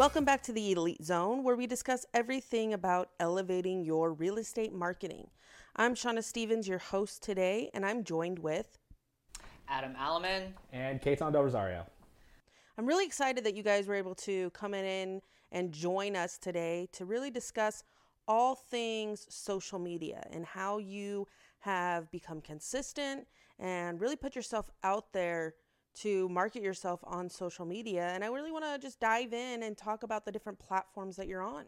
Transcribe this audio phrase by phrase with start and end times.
[0.00, 4.72] Welcome back to the Elite Zone, where we discuss everything about elevating your real estate
[4.72, 5.28] marketing.
[5.76, 8.78] I'm Shauna Stevens, your host today, and I'm joined with
[9.68, 11.84] Adam Alaman and Caton Del Rosario.
[12.78, 15.20] I'm really excited that you guys were able to come in
[15.52, 17.84] and join us today to really discuss
[18.26, 21.26] all things social media and how you
[21.58, 23.26] have become consistent
[23.58, 25.56] and really put yourself out there
[25.96, 28.10] to market yourself on social media.
[28.14, 31.26] And I really want to just dive in and talk about the different platforms that
[31.26, 31.64] you're on.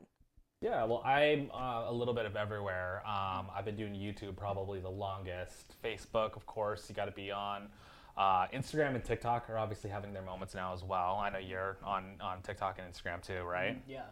[0.60, 3.02] Yeah, well, I'm uh, a little bit of everywhere.
[3.04, 5.74] Um, I've been doing YouTube probably the longest.
[5.82, 7.68] Facebook, of course, you got to be on.
[8.16, 11.16] Uh, Instagram and TikTok are obviously having their moments now as well.
[11.16, 13.82] I know you're on, on TikTok and Instagram too, right?
[13.88, 14.02] Yeah,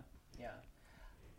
[0.40, 0.48] yeah.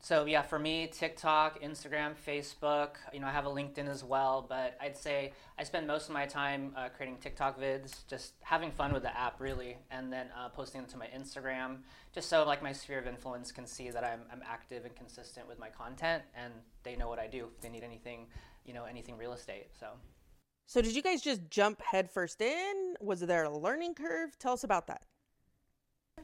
[0.04, 2.96] So yeah, for me, TikTok, Instagram, Facebook.
[3.14, 6.14] You know, I have a LinkedIn as well, but I'd say I spend most of
[6.14, 10.26] my time uh, creating TikTok vids, just having fun with the app, really, and then
[10.36, 11.78] uh, posting them to my Instagram,
[12.14, 15.48] just so like my sphere of influence can see that I'm, I'm active and consistent
[15.48, 18.26] with my content, and they know what I do if they need anything,
[18.66, 19.68] you know, anything real estate.
[19.80, 19.88] So.
[20.66, 22.96] So did you guys just jump headfirst in?
[23.02, 24.32] Was there a learning curve?
[24.40, 25.04] Tell us about that.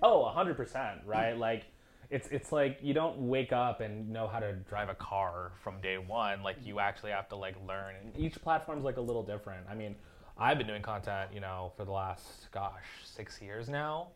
[0.01, 1.37] Oh, 100%, right?
[1.37, 1.65] Like
[2.09, 5.79] it's it's like you don't wake up and know how to drive a car from
[5.81, 6.41] day one.
[6.41, 7.95] Like you actually have to like learn.
[8.01, 9.65] And each platform's like a little different.
[9.69, 9.95] I mean,
[10.37, 14.07] I've been doing content, you know, for the last gosh six years now,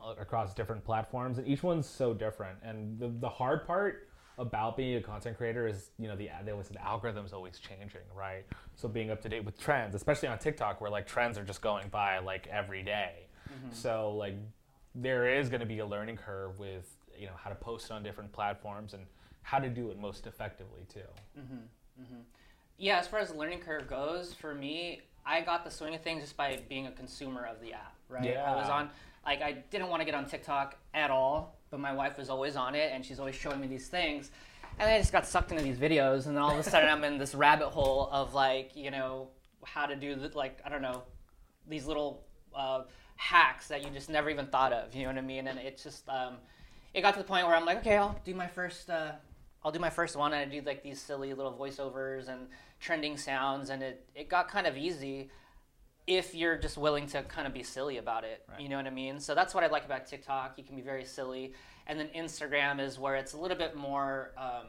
[0.00, 0.20] mm-hmm.
[0.20, 2.58] across different platforms, and each one's so different.
[2.62, 4.06] And the the hard part
[4.38, 7.58] about being a content creator is you know the they always say the algorithm's always
[7.58, 8.44] changing, right?
[8.76, 11.62] So being up to date with trends, especially on TikTok, where like trends are just
[11.62, 13.26] going by like every day.
[13.48, 13.74] Mm-hmm.
[13.74, 14.36] So like
[14.94, 18.02] there is going to be a learning curve with you know how to post on
[18.02, 19.04] different platforms and
[19.42, 21.00] how to do it most effectively too.
[21.38, 22.02] Mm-hmm.
[22.02, 22.20] Mm-hmm.
[22.78, 26.00] Yeah, as far as the learning curve goes, for me, I got the swing of
[26.00, 27.94] things just by being a consumer of the app.
[28.08, 28.50] Right, yeah.
[28.50, 28.90] I was on
[29.24, 32.56] like I didn't want to get on TikTok at all, but my wife was always
[32.56, 34.30] on it, and she's always showing me these things.
[34.78, 37.04] And I just got sucked into these videos, and then all of a sudden I'm
[37.04, 39.28] in this rabbit hole of like, you know,
[39.62, 41.02] how to do the, like I don't know,
[41.68, 42.24] these little
[42.56, 42.82] uh,
[43.16, 44.94] hacks that you just never even thought of.
[44.94, 45.48] You know what I mean?
[45.48, 46.36] And it's just um,
[46.94, 48.90] it got to the point where I'm like, okay, I'll do my first.
[48.90, 49.12] Uh,
[49.62, 52.48] I'll do my first one, and I do like these silly little voiceovers and
[52.80, 55.30] trending sounds, and it it got kind of easy
[56.06, 58.42] if you're just willing to kind of be silly about it.
[58.48, 58.60] Right.
[58.60, 59.20] You know what I mean?
[59.20, 60.54] So that's what I like about TikTok.
[60.56, 61.52] You can be very silly,
[61.86, 64.66] and then Instagram is where it's a little bit more um,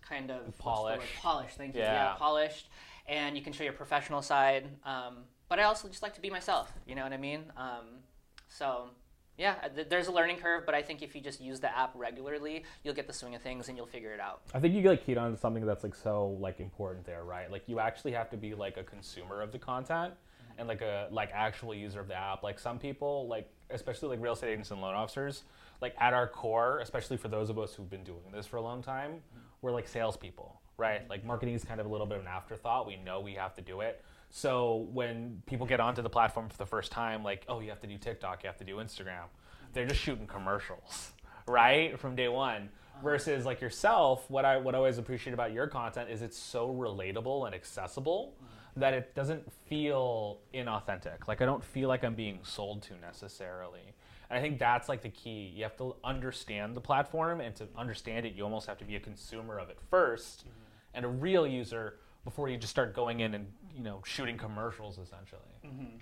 [0.00, 1.02] kind of polished.
[1.20, 1.80] Polished, thank you.
[1.80, 1.92] Yeah.
[1.92, 2.14] yeah.
[2.14, 2.68] polished,
[3.06, 4.66] and you can show your professional side.
[4.84, 6.72] Um, but I also just like to be myself.
[6.86, 7.44] You know what I mean?
[7.56, 8.00] Um,
[8.48, 8.88] so
[9.36, 11.92] yeah, uh, there's a learning curve, but I think if you just use the app
[11.94, 14.42] regularly, you'll get the swing of things and you'll figure it out.
[14.54, 17.24] I think you get like keyed on to something that's like so like important there,
[17.24, 17.50] right?
[17.50, 20.60] Like you actually have to be like a consumer of the content mm-hmm.
[20.60, 22.44] and like a like actual user of the app.
[22.44, 25.42] Like some people, like especially like real estate agents and loan officers,
[25.80, 28.62] like at our core, especially for those of us who've been doing this for a
[28.62, 29.40] long time, mm-hmm.
[29.62, 31.00] we're like salespeople, right?
[31.00, 31.10] Mm-hmm.
[31.10, 32.86] Like marketing is kind of a little bit of an afterthought.
[32.86, 34.04] We know we have to do it
[34.36, 37.78] so when people get onto the platform for the first time, like, oh, you have
[37.82, 39.26] to do TikTok, you have to do Instagram,
[39.72, 41.12] they're just shooting commercials,
[41.46, 42.68] right, from day one.
[43.00, 46.68] Versus like yourself, what I what I always appreciate about your content is it's so
[46.72, 48.34] relatable and accessible
[48.76, 51.28] that it doesn't feel inauthentic.
[51.28, 53.94] Like I don't feel like I'm being sold to necessarily.
[54.30, 55.52] And I think that's like the key.
[55.54, 58.96] You have to understand the platform, and to understand it, you almost have to be
[58.96, 60.48] a consumer of it 1st mm-hmm.
[60.94, 64.98] and a real user before you just start going in and you know shooting commercials
[64.98, 65.40] essentially.
[65.66, 65.96] Mm-hmm.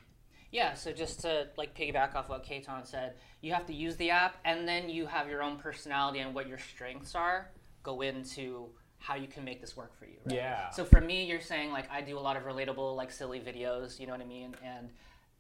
[0.51, 4.11] Yeah, so just to like piggyback off what Caton said, you have to use the
[4.11, 7.51] app, and then you have your own personality and what your strengths are.
[7.83, 8.69] Go into
[8.99, 10.19] how you can make this work for you.
[10.27, 10.37] Right?
[10.37, 10.71] Yeah.
[10.71, 13.99] So for me, you're saying like I do a lot of relatable, like silly videos.
[13.99, 14.55] You know what I mean?
[14.63, 14.91] And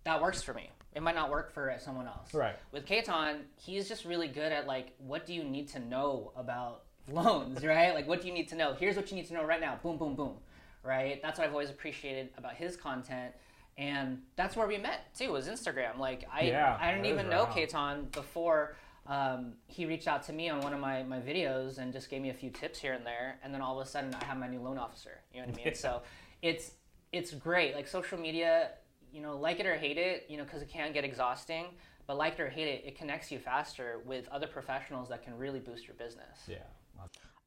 [0.04, 0.70] that works for me.
[0.94, 2.32] It might not work for someone else.
[2.32, 2.56] Right.
[2.72, 6.84] With Caton, he's just really good at like what do you need to know about
[7.12, 7.94] loans, right?
[7.94, 8.72] like what do you need to know?
[8.72, 9.78] Here's what you need to know right now.
[9.82, 10.36] Boom, boom, boom
[10.82, 11.20] right?
[11.22, 13.34] That's what I've always appreciated about his content.
[13.78, 15.98] And that's where we met too, was Instagram.
[15.98, 18.76] Like I, yeah, I didn't even know Caton before
[19.06, 22.22] um, he reached out to me on one of my, my videos and just gave
[22.22, 23.38] me a few tips here and there.
[23.42, 25.20] And then all of a sudden, I have my new loan officer.
[25.34, 25.74] You know what I mean?
[25.74, 26.02] so
[26.42, 26.72] it's
[27.12, 27.74] it's great.
[27.74, 28.70] Like social media,
[29.12, 31.66] you know, like it or hate it, you know, because it can get exhausting.
[32.06, 35.36] But like it or hate it, it connects you faster with other professionals that can
[35.36, 36.38] really boost your business.
[36.48, 36.56] Yeah.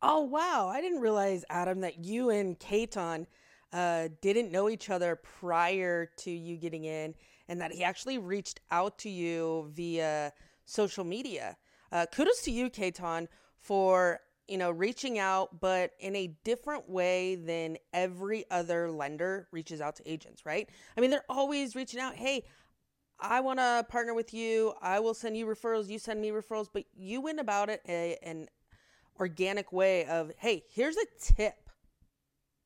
[0.02, 0.68] Oh wow!
[0.68, 3.28] I didn't realize, Adam, that you and Caton
[3.74, 7.16] uh, didn't know each other prior to you getting in,
[7.48, 10.34] and that he actually reached out to you via
[10.66, 11.58] social media.
[11.92, 13.28] Uh, kudos to you, Caton,
[13.58, 19.82] for you know reaching out, but in a different way than every other lender reaches
[19.82, 20.46] out to agents.
[20.46, 20.70] Right?
[20.98, 22.16] I mean, they're always reaching out.
[22.16, 22.44] Hey,
[23.20, 24.74] I want to partner with you.
[24.82, 25.90] I will send you referrals.
[25.90, 28.48] You send me referrals, but you went about it a, an
[29.20, 31.56] organic way of, hey, here's a tip.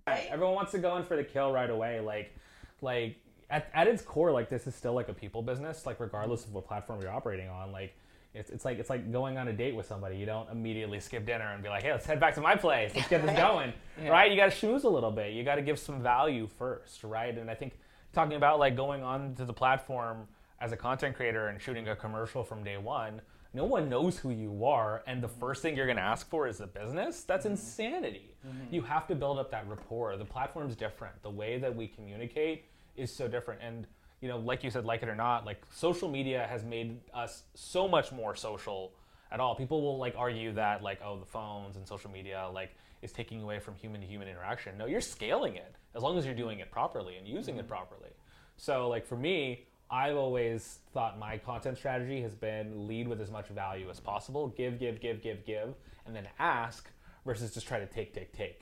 [0.08, 2.00] Everyone wants to go in for the kill right away.
[2.00, 2.36] Like,
[2.82, 3.18] like
[3.50, 5.86] at, at its core, like this is still like a people business.
[5.86, 7.94] Like regardless of what platform you're operating on, like
[8.34, 10.18] it's, it's like it's like going on a date with somebody.
[10.18, 12.92] You don't immediately skip dinner and be like, hey, let's head back to my place.
[12.96, 14.10] Let's get this going, Yeah.
[14.10, 14.32] right?
[14.32, 15.34] You got to schmooze a little bit.
[15.34, 17.38] You got to give some value first, right?
[17.38, 17.78] And I think
[18.12, 20.28] talking about like going on to the platform
[20.60, 23.22] as a content creator and shooting a commercial from day one.
[23.54, 26.48] No one knows who you are, and the first thing you're going to ask for
[26.48, 27.24] is a business.
[27.24, 27.54] That's mm-hmm.
[27.54, 28.36] insanity.
[28.48, 28.74] Mm-hmm.
[28.74, 30.16] You have to build up that rapport.
[30.18, 31.22] The platform's different.
[31.24, 32.66] The way that we communicate
[32.96, 33.62] is so different.
[33.64, 33.88] And
[34.22, 37.44] you know, like you said, like it or not, like social media has made us
[37.56, 38.92] so much more social
[39.32, 39.56] at all.
[39.56, 43.42] People will like argue that like, oh, the phones and social media like is taking
[43.42, 44.78] away from human to human interaction.
[44.78, 47.70] No, you're scaling it as long as you're doing it properly and using it mm-hmm.
[47.70, 48.10] properly.
[48.58, 53.32] So like for me, I've always thought my content strategy has been lead with as
[53.32, 55.74] much value as possible, give, give, give, give, give,
[56.06, 56.90] and then ask
[57.26, 58.62] versus just try to take, take, take.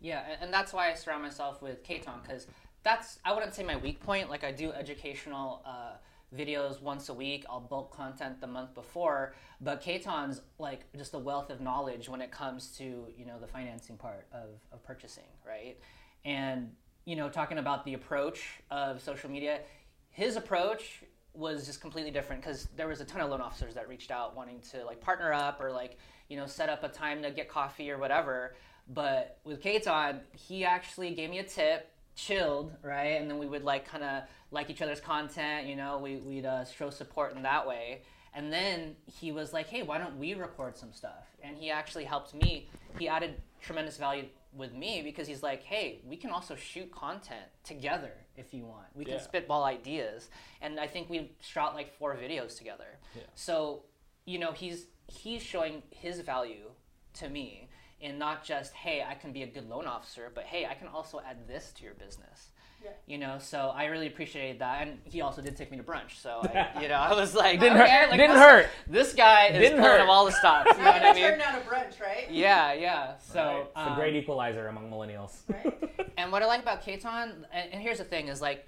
[0.00, 2.46] Yeah, and, that's why I surround myself with Caton because
[2.82, 4.28] that's I wouldn't say my weak point.
[4.28, 5.92] Like I do educational uh,
[6.36, 7.46] videos once a week.
[7.48, 12.20] I'll bulk content the month before, but Caton's like just a wealth of knowledge when
[12.20, 15.78] it comes to you know the financing part of, of purchasing, right?
[16.24, 16.72] And
[17.06, 19.60] you know talking about the approach of social media,
[20.14, 23.88] his approach was just completely different because there was a ton of loan officers that
[23.88, 27.22] reached out wanting to like partner up or like you know set up a time
[27.22, 28.54] to get coffee or whatever
[28.88, 33.20] but with Caton, he actually gave me a tip, chilled, right?
[33.20, 36.46] And then we would like kind of like each other's content, you know, we, we'd
[36.46, 38.02] uh, show support in that way.
[38.34, 41.36] And then he was like, hey, why don't we record some stuff?
[41.42, 42.68] And he actually helped me.
[42.98, 47.46] He added tremendous value with me because he's like, hey, we can also shoot content
[47.64, 48.86] together if you want.
[48.94, 49.20] We can Yeah.
[49.20, 50.30] spitball ideas.
[50.60, 52.98] And I think we shot like four videos together.
[53.34, 53.84] So,
[54.24, 56.70] you know, he's he's showing his value
[57.14, 57.68] to me
[58.00, 60.88] and not just, hey, I can be a good loan officer, but hey, I can
[60.88, 62.50] also add this to your business.
[63.06, 66.20] You know, so I really appreciated that, and he also did take me to brunch.
[66.20, 68.10] So I, you know, I was like, Didn't okay, hurt.
[68.10, 68.66] like, Didn't this, hurt.
[68.86, 70.00] This guy is Didn't pulling hurt.
[70.00, 70.70] of all the stops.
[70.76, 71.24] You know what I mean?
[71.40, 72.30] out a brunch, right?
[72.30, 73.16] Yeah, yeah.
[73.18, 73.60] So Right?
[73.60, 75.36] it's a um, great equalizer among millennials.
[76.18, 78.66] and what I like about Caton, and, and here's the thing, is like,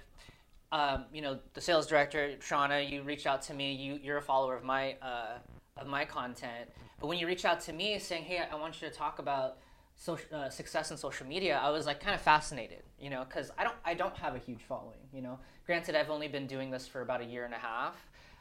[0.71, 3.73] um, you know, the sales director, Shauna, you reached out to me.
[3.73, 5.37] You, you're a follower of my uh,
[5.77, 6.69] of my content.
[6.99, 9.57] But when you reach out to me saying, "Hey, I want you to talk about
[9.97, 13.51] social, uh, success in social media," I was like kind of fascinated, you know, because
[13.57, 14.99] I don't I don't have a huge following.
[15.13, 17.95] You know, granted, I've only been doing this for about a year and a half,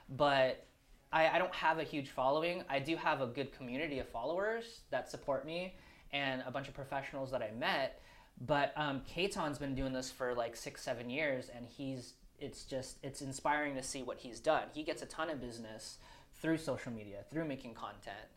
[0.08, 0.66] but
[1.12, 2.62] I, I don't have a huge following.
[2.68, 5.74] I do have a good community of followers that support me
[6.12, 8.00] and a bunch of professionals that I met.
[8.46, 12.98] But um, Caton's been doing this for like six, seven years, and he's it's just
[13.02, 14.64] it's inspiring to see what he's done.
[14.72, 15.98] He gets a ton of business
[16.40, 18.28] through social media, through making content.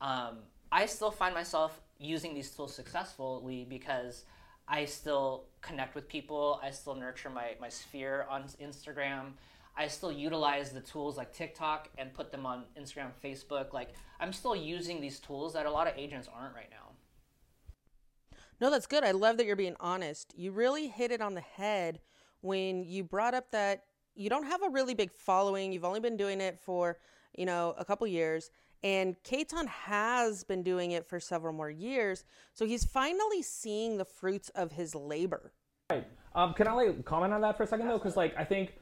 [0.00, 0.38] Um,
[0.72, 4.24] I still find myself using these tools successfully because
[4.68, 6.60] I still connect with people.
[6.62, 9.32] I still nurture my, my sphere on Instagram.
[9.76, 13.72] I still utilize the tools like TikTok and put them on Instagram, Facebook.
[13.72, 18.36] Like I'm still using these tools that a lot of agents aren't right now.
[18.60, 19.04] No, that's good.
[19.04, 20.34] I love that you're being honest.
[20.36, 22.00] You really hit it on the head
[22.42, 23.84] when you brought up that
[24.14, 25.72] you don't have a really big following.
[25.72, 26.98] You've only been doing it for,
[27.36, 28.50] you know, a couple years.
[28.82, 32.24] And Caton has been doing it for several more years.
[32.54, 35.52] So he's finally seeing the fruits of his labor.
[35.90, 36.06] Right.
[36.34, 37.98] Um, can I like comment on that for a second though?
[37.98, 38.74] Because like I think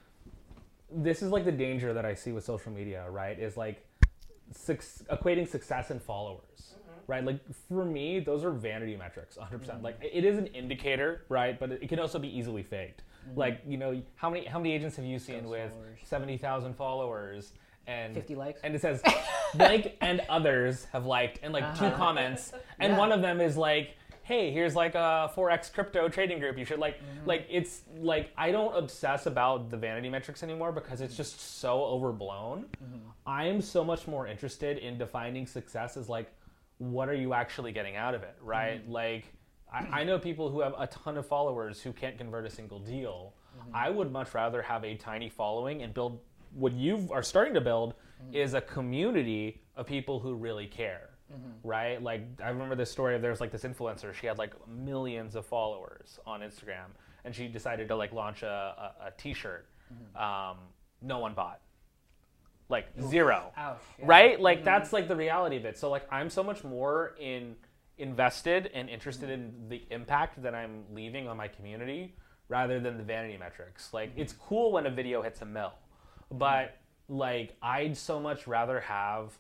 [0.91, 3.39] this is like the danger that I see with social media, right?
[3.39, 3.85] Is like
[4.53, 4.79] suc
[5.11, 7.01] equating success and followers, mm-hmm.
[7.11, 7.25] right?
[7.25, 9.59] Like for me, those are vanity metrics, 100.
[9.59, 9.85] percent mm-hmm.
[9.85, 11.59] Like it is an indicator, right?
[11.59, 13.03] But it can also be easily faked.
[13.29, 13.39] Mm-hmm.
[13.39, 15.99] Like you know, how many how many agents have you seen Ghost with followers.
[16.05, 17.53] 70,000 followers?
[17.89, 18.61] And 50 likes?
[18.63, 19.03] and it says
[19.55, 21.97] blank and others have liked and like two uh-huh.
[21.97, 22.53] comments.
[22.81, 22.99] And Yeah.
[22.99, 26.59] one of them is like hey here's like a forex crypto trading group.
[26.59, 27.27] You should like mm-hmm.
[27.27, 31.83] like it's like i don't obsess about the vanity metrics anymore because it's just so
[31.83, 32.67] overblown.
[32.85, 33.09] Mm-hmm.
[33.27, 36.31] I am so much more interested in defining success as like
[36.77, 38.83] what are you actually getting out of it right?
[38.83, 38.93] Mm-hmm.
[38.93, 39.25] Like
[39.73, 42.79] I, I know people who have a ton of followers who can't convert a single
[42.79, 43.35] deal.
[43.75, 46.21] I would much rather have a tiny following and build
[46.53, 48.35] what you are starting to build mm-hmm.
[48.35, 51.69] is a community of people who really care mm-hmm.
[51.69, 52.03] right?
[52.03, 54.15] Like i remember this story of there's like this influencer.
[54.15, 56.91] She had like millions of followers on instagram
[57.25, 60.23] and she decided to like launch a, a, a t-shirt mm-hmm.
[60.23, 60.59] um,
[61.03, 61.61] no one bought.
[62.69, 63.51] Like zero.
[63.57, 63.79] Ouch.
[63.99, 64.05] yeah.
[64.07, 64.41] right?
[64.41, 65.79] Like that's like the reality of it.
[65.79, 67.57] So like i'm so much more in
[67.97, 72.15] invested and interested in the impact that i'm leaving on my community
[72.49, 73.93] rather than the vanity metrics.
[73.93, 75.73] Like it's cool when a video hits a mill
[76.31, 76.77] but
[77.09, 79.33] like I'd so much rather have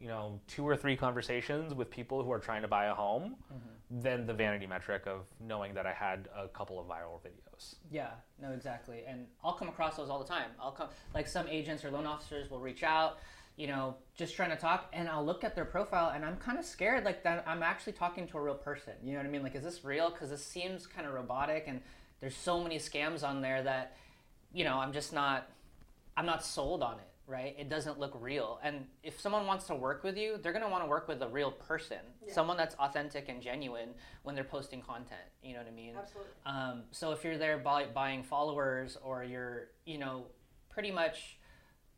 [0.00, 3.36] you know two or three conversations with people who are trying to buy a home
[3.52, 4.00] mm-hmm.
[4.00, 7.76] than the vanity metric of knowing that I had a couple of viral videos.
[7.90, 9.04] Yeah, no, exactly.
[9.06, 10.50] And I'll come across those all the time.
[10.60, 13.18] I'll come, like some agents or loan officers will reach out,
[13.56, 16.58] you know, just trying to talk, and I'll look at their profile, and I'm kind
[16.58, 18.94] of scared, like that I'm actually talking to a real person.
[19.04, 19.42] You know what I mean?
[19.42, 20.10] Like, is this real?
[20.10, 21.80] Because this seems kind of robotic, and
[22.20, 23.96] there's so many scams on there that,
[24.52, 25.48] you know, I'm just not,
[26.22, 27.08] I'm not sold on it.
[27.28, 27.54] Right?
[27.58, 28.60] It doesn't look real.
[28.62, 31.28] And if someone wants to work with you, they're gonna want to work with a
[31.28, 31.98] real person,
[32.28, 33.90] someone that's authentic and genuine
[34.22, 35.20] when they're posting content.
[35.42, 35.94] You know what I mean?
[35.96, 36.32] Absolutely.
[36.44, 40.26] Um, so if you're there buy, buying followers or you're, you know,
[40.68, 41.38] pretty much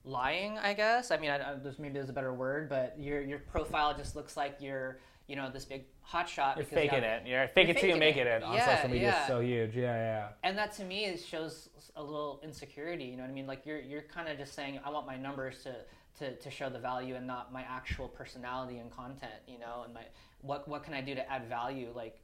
[0.04, 1.11] lying, I guess.
[1.11, 4.14] I mean, I, I, there's maybe there's a better word, but your your profile just
[4.14, 6.57] looks like you're, you know, this big hotshot.
[6.57, 7.26] You're because you faking have- it.
[7.26, 8.26] You're fake You're it till you make it.
[8.26, 8.43] it.
[8.43, 9.21] on Yeah, social media yeah.
[9.23, 9.75] is so huge.
[9.76, 10.28] Yeah, yeah.
[10.43, 13.04] And that to me is shows a little insecurity.
[13.04, 13.47] You know what I mean?
[13.47, 15.75] Like you're you're kind of just saying, I want my numbers to.
[16.21, 19.93] To, to show the value and not my actual personality and content, you know, and
[19.93, 20.02] my
[20.43, 21.88] what what can I do to add value?
[21.93, 22.21] Like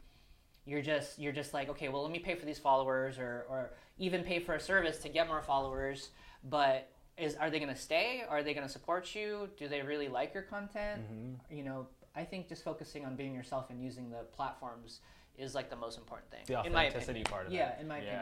[0.65, 3.71] you're just you're just like okay well let me pay for these followers or or
[3.99, 6.11] even pay for a service to get more followers
[6.45, 9.83] but is are they going to stay are they going to support you do they
[9.83, 11.57] really like your content Mm-hmm.
[11.57, 15.01] you know i think just focusing on being yourself and using the platforms
[15.37, 17.81] is like the most important thing The in my authenticity opinion part of yeah it.
[17.81, 18.21] in my opinion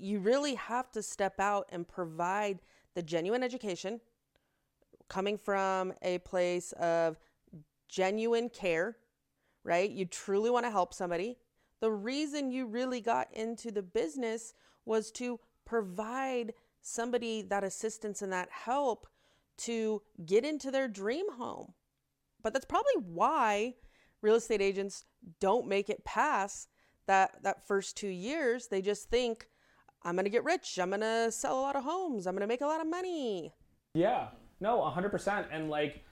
[0.00, 2.58] You really have to step out and provide
[2.94, 4.00] the genuine education
[5.08, 7.16] coming from a place of
[7.88, 8.98] genuine care,
[9.64, 9.90] right?
[9.90, 11.38] You truly want to help somebody.
[11.80, 14.52] The reason you really got into the business
[14.84, 19.06] was to provide somebody that assistance and that help
[19.58, 21.72] to get into their dream home.
[22.42, 23.74] But that's probably why
[24.22, 25.04] real estate agents
[25.40, 26.68] don't make it past
[27.06, 28.68] that that first 2 years.
[28.68, 29.48] They just think
[30.02, 30.78] I'm going to get rich.
[30.80, 32.26] I'm going to sell a lot of homes.
[32.26, 33.52] I'm going to make a lot of money.
[33.94, 34.28] Yeah.
[34.60, 35.46] No, 100%.
[35.50, 36.04] And like,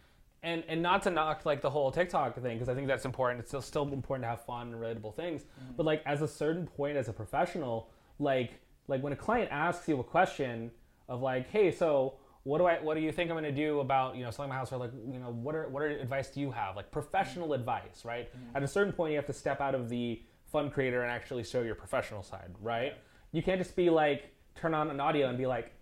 [0.43, 3.41] and, and not to knock like the whole TikTok thing, because I think that's important.
[3.41, 5.43] It's still, still important to have fun and relatable things.
[5.43, 5.73] Mm-hmm.
[5.77, 9.89] But like, as a certain point as a professional, like, like when a client asks
[9.89, 10.71] you a question
[11.09, 12.15] of like, hey, so
[12.47, 14.51] what do I, what do you think I'm going to do about, you know, selling
[14.51, 16.77] my house or like, you know, what are, what are advice do you have?
[16.77, 18.31] Like professional advice, right?
[18.55, 21.43] At a certain point, you have to step out of the fun creator and actually
[21.43, 22.95] show your professional side, right?
[23.33, 25.73] You can't just be like, turn on an audio and be like,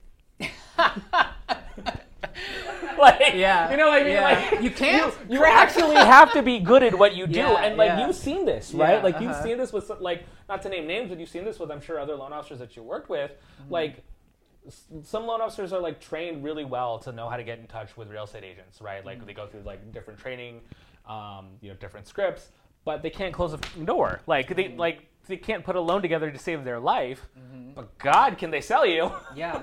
[2.99, 3.71] like Yeah.
[3.71, 4.13] you know what I mean?
[4.15, 4.49] Yeah.
[4.51, 7.63] Like You can't You, you actually have to be good at what you do, Yeah,
[7.63, 8.07] and like yeah.
[8.07, 8.95] you've seen this, right?
[8.95, 9.43] Yeah, like you've uh-huh.
[9.45, 11.83] seen this with some- like not to name names, but you've seen this with I'm
[11.83, 13.33] sure other loan officers that you worked with.
[13.33, 13.71] Mm-hmm.
[13.71, 14.03] Like
[15.03, 17.97] some loan officers are like trained really well to know how to get in touch
[17.97, 19.05] with real estate agents, right?
[19.05, 19.27] Like Mm-hmm.
[19.27, 20.61] they go through like different training,
[21.09, 22.49] um, you know, different scripts,
[22.85, 24.21] but they can't close a door.
[24.27, 24.79] Like they Mm-hmm.
[24.79, 27.29] like they can't put a loan together to save their life.
[27.75, 29.11] But God, can they sell you?
[29.37, 29.63] yeah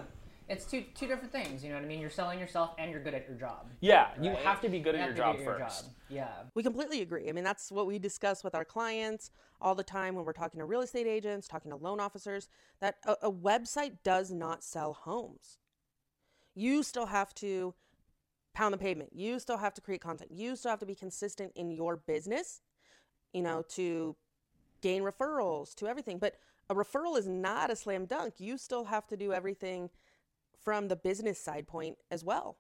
[0.50, 3.02] it's two two different things you know what i mean you're selling yourself and you're
[3.02, 5.44] good at your job yeah, you have to be good You at your job be
[5.46, 5.86] good at first.
[6.10, 7.30] yeah We completely agree.
[7.30, 9.32] I mean, that's what we discuss with our clients
[9.62, 12.50] all the time when we're talking to real estate agents, talking to loan officers,
[12.80, 15.58] that a, a website does not sell homes.
[16.56, 17.74] You still have to
[18.54, 19.12] pound the pavement.
[19.14, 20.32] You still have to create content.
[20.32, 22.62] You still have to be consistent in your business,
[23.34, 24.16] you know, to
[24.82, 26.18] gain referrals, to everything.
[26.18, 26.36] But
[26.70, 28.36] a referral is not a slam dunk.
[28.40, 29.90] You still have to do everything
[30.64, 32.58] from the business side point as well.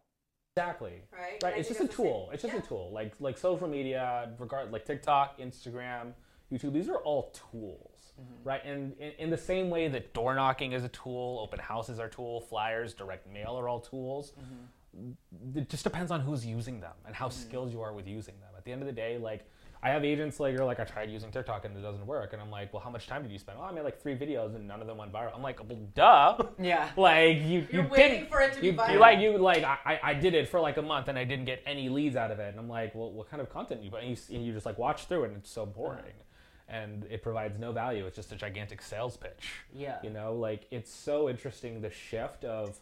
[0.55, 1.01] Exactly.
[1.12, 1.41] Right?
[1.43, 1.58] Right.
[1.58, 2.29] It's just a that's the same- tool.
[2.34, 2.91] It's just a tool.
[2.93, 6.13] Like like social media, regard like TikTok, Instagram,
[6.51, 6.74] YouTube.
[6.74, 8.48] These are all tools, mm-hmm.
[8.48, 8.63] right?
[8.65, 12.08] And in, in the same way that door knocking is a tool, open houses are
[12.08, 14.34] a tool, flyers, direct mail are all tools.
[14.39, 15.58] Mm-hmm.
[15.58, 17.48] It just depends on who's using them and how mm-hmm.
[17.48, 18.50] skilled you are with using them.
[18.58, 19.46] At the end of the day, like
[19.84, 22.41] I have agents like you're like I tried using TikTok and it doesn't work, and
[22.41, 23.58] I'm like, well, how much time did you spend?
[23.60, 25.34] Oh, I made like three videos and none of them went viral.
[25.34, 26.38] I'm like, well, duh.
[26.60, 28.93] yeah Like you, You're you waiting didn't, for it to be you, viral.
[28.93, 31.46] You like you like I, I- did it for like a month and I didn't
[31.46, 32.50] get any leads out of it.
[32.50, 34.03] And I'm like, well, what kind of content you put?
[34.03, 36.24] And you, and you just like watch through it and it's so boring, uh-huh.
[36.72, 38.06] And it provides no value.
[38.08, 39.51] It's just a gigantic sales pitch.
[39.75, 39.98] Yeah.
[40.01, 42.80] You know, like it's so interesting the shift of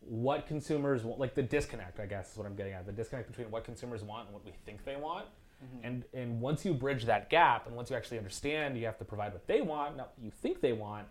[0.00, 1.98] what consumers want, like the disconnect.
[1.98, 2.84] I guess is what I'm getting at.
[2.86, 5.26] The disconnect between what consumers want and what we think they want.
[5.82, 9.04] And and once you bridge that gap, and once you actually understand, you have to
[9.04, 11.06] provide what they want, not what you think they want.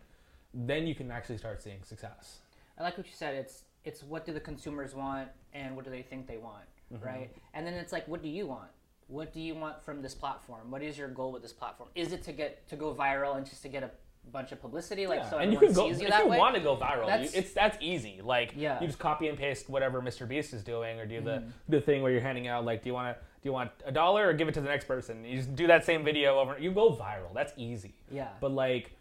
[0.54, 2.38] Then you can actually start seeing success.
[2.78, 3.34] I like what you said.
[3.34, 7.04] It's it's what do the consumers want and what do they think they want, Mm-hmm.
[7.04, 7.32] right?
[7.56, 8.70] And then it's like, what do you want?
[9.14, 10.72] What do you want from this platform?
[10.72, 11.88] What is your goal with this platform?
[11.94, 13.92] Is it to get to go viral and just to get a
[14.32, 16.38] bunch of publicity, like Yeah, so and you can go you if you way?
[16.40, 17.02] want to go viral.
[17.02, 18.22] You, That's- it's that's easy.
[18.24, 18.82] Like Yeah.
[18.82, 20.28] you just copy and paste whatever Mr.
[20.28, 21.50] Beast is doing, or do the Mm-hmm.
[21.70, 23.92] the thing where you're handing out like, do you want to do you want a
[23.92, 25.24] dollar or give it to the next person?
[25.24, 26.58] You just do that same video over.
[26.58, 27.36] You go viral.
[27.36, 27.94] That's easy.
[28.10, 28.30] Yeah.
[28.40, 28.94] But like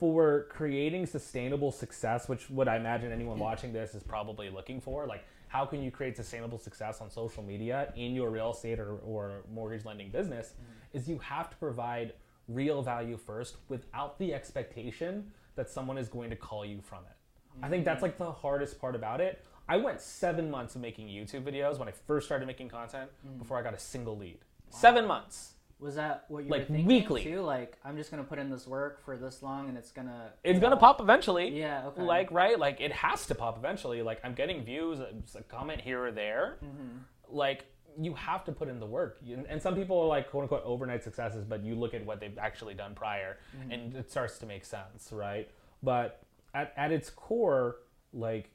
[0.00, 5.06] for creating sustainable success, which what I imagine anyone watching this is probably looking for,
[5.06, 8.98] like how can you create sustainable success on social media in your real estate or,
[8.98, 10.96] or mortgage lending business, mm-hmm.
[10.96, 12.12] is you have to provide
[12.46, 17.16] real value first without the expectation that someone is going to call you from it.
[17.56, 17.64] Mm-hmm.
[17.64, 19.44] I think that's like the hardest part about it.
[19.68, 23.38] I went seven months of making YouTube videos when I first started making content mm-hmm.
[23.38, 24.38] before I got a single lead.
[24.72, 24.78] Wow.
[24.78, 25.54] Seven months.
[25.80, 27.40] Was that what you like were thinking weekly too?
[27.40, 30.60] Like I'm just gonna put in this work for this long, and it's gonna it's
[30.60, 31.58] gonna pop eventually.
[31.58, 31.86] Yeah.
[31.86, 32.02] Okay.
[32.02, 34.02] Like right, like it has to pop eventually.
[34.02, 36.58] Like I'm getting views, a comment here or there.
[36.62, 36.98] Mm-hmm.
[37.34, 37.64] Like
[37.98, 39.20] you have to put in the work.
[39.48, 42.38] And some people are like quote unquote overnight successes, but you look at what they've
[42.38, 43.70] actually done prior, mm-hmm.
[43.70, 45.50] and it starts to make sense, right?
[45.82, 46.22] But
[46.52, 47.76] at at its core,
[48.12, 48.50] like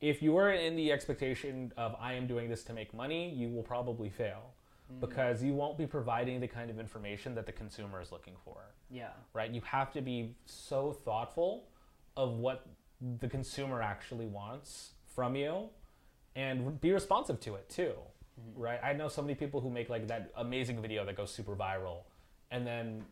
[0.00, 3.48] if you are in the expectation of I am doing this to make money, you
[3.48, 4.54] will probably fail
[4.92, 5.00] mm.
[5.00, 8.58] because you won't be providing the kind of information that the consumer is looking for.
[8.90, 9.10] Yeah.
[9.32, 9.50] Right?
[9.50, 11.64] You have to be so thoughtful
[12.16, 12.66] of what
[13.20, 15.68] the consumer actually wants from you
[16.36, 17.92] and be responsive to it too.
[18.40, 18.60] Mm-hmm.
[18.60, 18.80] Right?
[18.82, 22.02] I know so many people who make like that amazing video that goes super viral
[22.50, 23.04] and then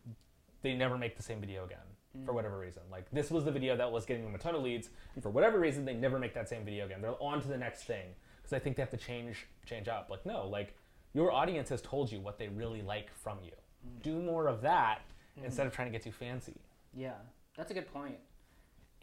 [0.61, 1.77] they never make the same video again
[2.17, 2.25] mm.
[2.25, 2.83] for whatever reason.
[2.91, 5.29] Like this was the video that was getting them a ton of leads, and for
[5.29, 7.01] whatever reason, they never make that same video again.
[7.01, 8.05] They're on to the next thing
[8.37, 10.07] because I think they have to change change up.
[10.09, 10.75] Like no, like
[11.13, 13.51] your audience has told you what they really like from you.
[13.51, 14.03] Mm.
[14.03, 15.01] Do more of that
[15.39, 15.45] mm.
[15.45, 16.55] instead of trying to get too fancy.
[16.93, 17.13] Yeah,
[17.55, 18.15] that's a good point.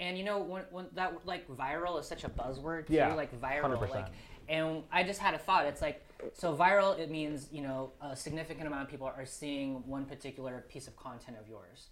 [0.01, 3.39] And you know, when, when that like viral is such a buzzword too, yeah, like
[3.41, 3.91] viral, 100%.
[3.91, 4.07] like,
[4.49, 5.67] and I just had a thought.
[5.67, 6.99] It's like so viral.
[6.99, 10.97] It means you know a significant amount of people are seeing one particular piece of
[10.97, 11.89] content of yours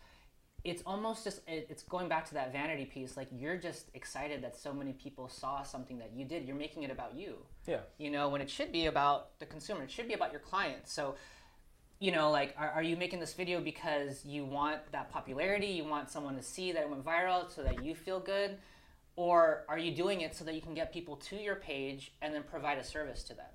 [0.64, 4.56] it's almost just it's going back to that vanity piece like you're just excited that
[4.56, 6.46] so many people saw something that you did.
[6.46, 7.38] You're making it about you.
[7.66, 7.80] Yeah.
[7.98, 10.92] You know when it should be about the consumer it should be about your clients.
[10.92, 11.16] So
[11.98, 15.84] you know like are, are you making this video because you want that popularity you
[15.84, 18.58] want someone to see that it went viral so that you feel good?
[19.14, 22.32] Or are you doing it so that you can get people to your page and
[22.32, 23.46] then provide a service to them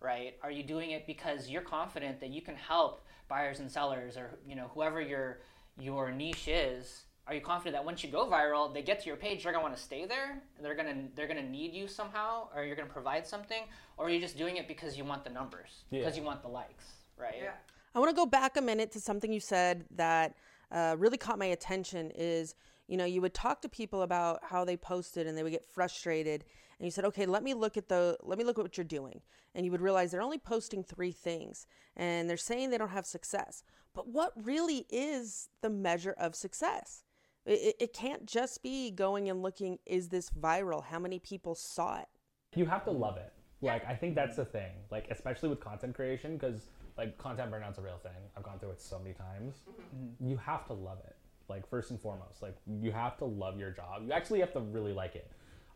[0.00, 0.36] right?
[0.42, 4.36] Are you doing it because you're confident that you can help buyers and sellers or
[4.44, 5.38] you know whoever you're
[5.78, 9.16] your niche is, are you confident that once you go viral, they get to your
[9.16, 12.48] page, they're gonna want to stay there, and they're gonna they're gonna need you somehow,
[12.54, 13.62] or you're gonna provide something,
[13.96, 16.00] or are you just doing it because you want the numbers, yeah.
[16.00, 16.84] because you want the likes,
[17.16, 17.36] right?
[17.40, 17.52] Yeah.
[17.94, 20.34] I want to go back a minute to something you said that
[20.70, 22.10] uh, really caught my attention.
[22.14, 22.54] Is
[22.88, 25.64] you know you would talk to people about how they posted and they would get
[25.64, 26.44] frustrated,
[26.78, 28.84] and you said, okay, let me look at the let me look at what you're
[28.84, 29.20] doing,
[29.54, 33.06] and you would realize they're only posting three things, and they're saying they don't have
[33.06, 33.62] success.
[33.94, 37.04] But what really is the measure of success?
[37.44, 40.84] It, it can't just be going and looking, is this viral?
[40.84, 42.08] How many people saw it?
[42.54, 43.32] You have to love it.
[43.60, 44.72] Like, I think that's the thing.
[44.90, 48.12] Like, especially with content creation, because like content burnout's a real thing.
[48.36, 49.62] I've gone through it so many times.
[49.70, 50.28] Mm-hmm.
[50.28, 51.16] You have to love it.
[51.48, 54.02] Like, first and foremost, like, you have to love your job.
[54.04, 55.30] You actually have to really like it.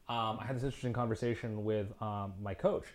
[0.08, 2.86] Um, I had this interesting conversation with um, my coach,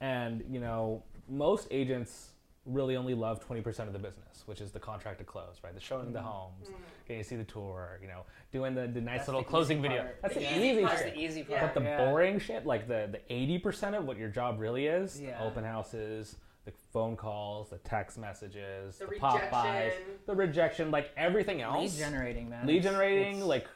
[0.00, 2.29] and you know, most agents
[2.66, 5.74] really only love 20% of the business, which is the contract to close, right?
[5.74, 6.14] The showing mm-hmm.
[6.14, 6.82] the homes, mm-hmm.
[7.08, 9.80] getting to see the tour, you know, doing the, the nice That's little the closing
[9.80, 10.06] video.
[10.22, 10.98] That's the, the easy, easy part.
[10.98, 11.60] the easy part.
[11.60, 12.04] But the yeah.
[12.04, 15.38] boring shit, like the, the 80% of what your job really is, yeah.
[15.38, 19.92] the open houses, the phone calls, the text messages, the, the pop-bys,
[20.26, 21.98] the rejection, like everything else.
[21.98, 22.66] Lead generating, man.
[22.66, 23.46] Lead generating, it's...
[23.46, 23.66] like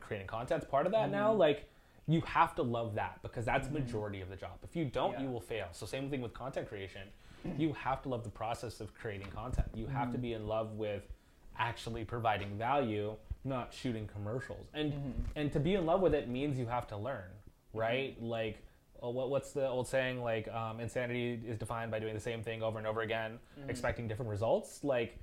[0.00, 1.12] creating content's part of that mm-hmm.
[1.12, 1.32] now.
[1.32, 1.68] Like,
[2.08, 3.80] you have to love that because that's mm-hmm.
[3.80, 4.58] majority of the job.
[4.62, 5.22] If you don't, yeah.
[5.22, 5.68] you will fail.
[5.72, 7.02] So same thing with content creation
[7.56, 9.68] you have to love the process of creating content.
[9.74, 10.12] You have mm-hmm.
[10.12, 11.02] to be in love with
[11.58, 14.66] actually providing value, not shooting commercials.
[14.74, 15.10] And mm-hmm.
[15.36, 17.30] and to be in love with it means you have to learn,
[17.72, 18.16] right?
[18.16, 18.26] Mm-hmm.
[18.26, 18.58] Like
[19.00, 20.22] oh, what, what's the old saying?
[20.22, 23.70] Like um, insanity is defined by doing the same thing over and over again, mm-hmm.
[23.70, 24.82] expecting different results.
[24.82, 25.18] Like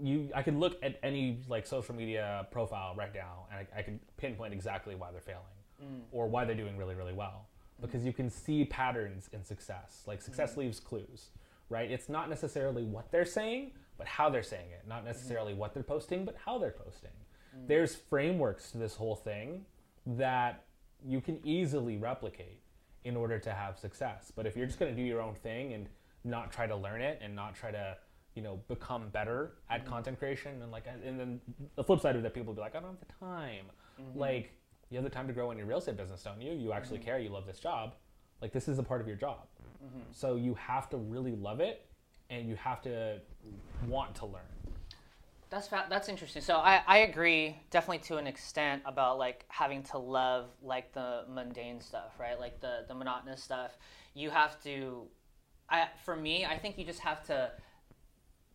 [0.00, 3.82] you, I can look at any like social media profile right now, and I, I
[3.82, 5.42] could pinpoint exactly why they're failing
[5.82, 6.00] mm.
[6.12, 7.82] or why they're doing really really well mm.
[7.82, 10.02] because you can see patterns in success.
[10.06, 10.58] Like success mm.
[10.58, 11.30] leaves clues
[11.70, 11.90] right?
[11.90, 14.86] It's not necessarily what they're saying, but how they're saying it.
[14.86, 15.60] Not necessarily mm-hmm.
[15.60, 17.10] what they're posting, but how they're posting.
[17.56, 17.68] Mm-hmm.
[17.68, 19.64] There's frameworks to this whole thing
[20.04, 20.64] that
[21.06, 22.60] you can easily replicate
[23.04, 24.30] in order to have success.
[24.34, 25.88] But if you're just going to do your own thing and
[26.24, 27.96] not try to learn it and not try to,
[28.34, 29.90] you know, become better at mm-hmm.
[29.90, 31.40] content creation and like and then
[31.76, 33.66] the flip side of that people will be like, I don't have the time.
[34.00, 34.18] Mm-hmm.
[34.18, 34.52] Like
[34.90, 36.52] you have the time to grow in your real estate business, don't you?
[36.52, 37.06] You actually mm-hmm.
[37.06, 37.94] care, you love this job.
[38.42, 39.46] Like this is a part of your job.
[39.84, 40.00] Mm-hmm.
[40.12, 41.86] So you have to really love it,
[42.28, 43.20] and you have to
[43.86, 44.42] want to learn.
[45.48, 46.42] That's fa- that's interesting.
[46.42, 51.24] So I, I agree definitely to an extent about like having to love like the
[51.28, 52.38] mundane stuff, right?
[52.38, 53.76] Like the the monotonous stuff.
[54.14, 55.06] You have to.
[55.68, 57.50] I for me, I think you just have to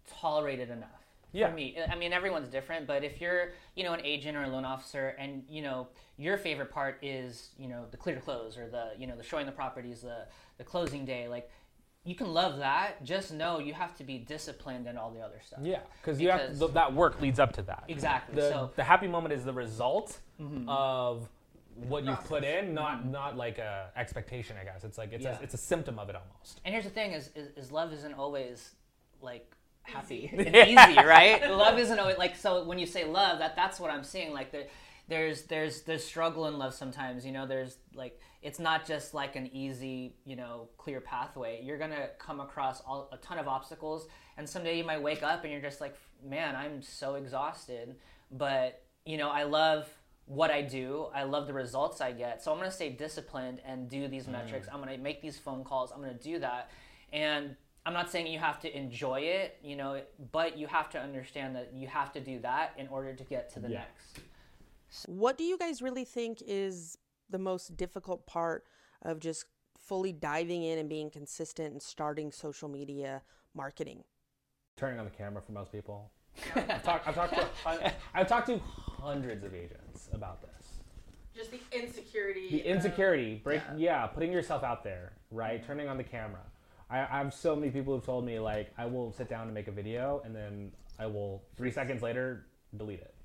[0.07, 1.04] tolerate it enough.
[1.35, 1.49] Yeah.
[1.49, 4.47] For me, I mean, everyone's different, but if you're, you know, an agent or a
[4.49, 8.57] loan officer, and you know, your favorite part is, you know, the clear to close
[8.57, 10.25] or the, you know, the showing the properties, the
[10.57, 11.49] the closing day, like.
[12.07, 13.03] You can love that.
[13.03, 15.61] Just know you have to be disciplined in all the other stuff.
[15.63, 17.85] Yeah, because you have Because- th- that work leads up to that.
[17.87, 18.35] Exactly.
[18.35, 18.75] The, so Mm-hmm.
[18.75, 20.19] the happy moment is the result
[20.67, 21.27] of
[21.87, 24.55] what you've put in, not not like a expectation.
[24.61, 25.39] I guess it's like it's Yeah.
[25.39, 26.61] a, it's a symptom of it almost.
[26.63, 28.75] And here's the thing: is, is, is love isn't always
[29.19, 29.54] like
[29.85, 31.49] happy and easy, right?
[31.49, 32.63] love isn't always like so.
[32.65, 34.33] When you say love, that that's what I'm seeing.
[34.33, 34.67] Like the,
[35.07, 37.25] there's there's there's struggle in love sometimes.
[37.25, 41.61] You know, there's like it's not just like an easy, you know, clear pathway.
[41.63, 45.43] You're gonna come across all, a ton of obstacles, and someday you might wake up
[45.43, 47.95] and you're just like, man, I'm so exhausted.
[48.31, 49.87] But you know, I love
[50.25, 51.07] what I do.
[51.13, 52.43] I love the results I get.
[52.43, 54.31] So I'm going to stay disciplined and do these mm.
[54.31, 54.67] metrics.
[54.71, 55.91] I'm going to make these phone calls.
[55.91, 56.71] I'm going to do that.
[57.13, 60.99] And I'm not saying you have to enjoy it, you know, but you have to
[60.99, 63.79] understand that you have to do that in order to get to the Yeah.
[63.79, 65.07] next.
[65.07, 66.97] What do you guys really think is
[67.29, 68.65] the most difficult part
[69.03, 69.45] of just
[69.77, 73.21] fully diving in and being consistent and starting social media
[73.53, 74.03] marketing?
[74.77, 76.11] Turning on the camera for most people.
[76.55, 80.81] I've talked I've talked to hun- I've talked to hundreds of agents about this.
[81.35, 82.49] Just the insecurity.
[82.49, 84.07] the insecurity break yeah.
[84.07, 85.67] putting yourself out there right mm-hmm.
[85.67, 86.41] turning on the camera
[86.89, 89.53] I, I have so many people who've told me like i will sit down and
[89.53, 92.45] make a video and then i will three seconds later
[92.77, 93.15] delete it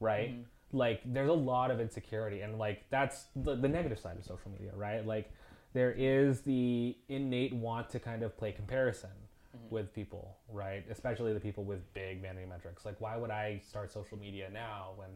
[0.00, 0.30] right?
[0.30, 0.76] Mm-hmm.
[0.76, 4.50] Like there's a lot of insecurity and like that's the, the negative side of social
[4.50, 5.06] media right?
[5.06, 5.30] Like
[5.72, 9.10] there is the innate want to kind of play comparison
[9.56, 9.74] mm-hmm.
[9.74, 10.84] with people right?
[10.90, 12.84] Especially the people with big vanity metrics.
[12.84, 15.08] Like why would i start social media now when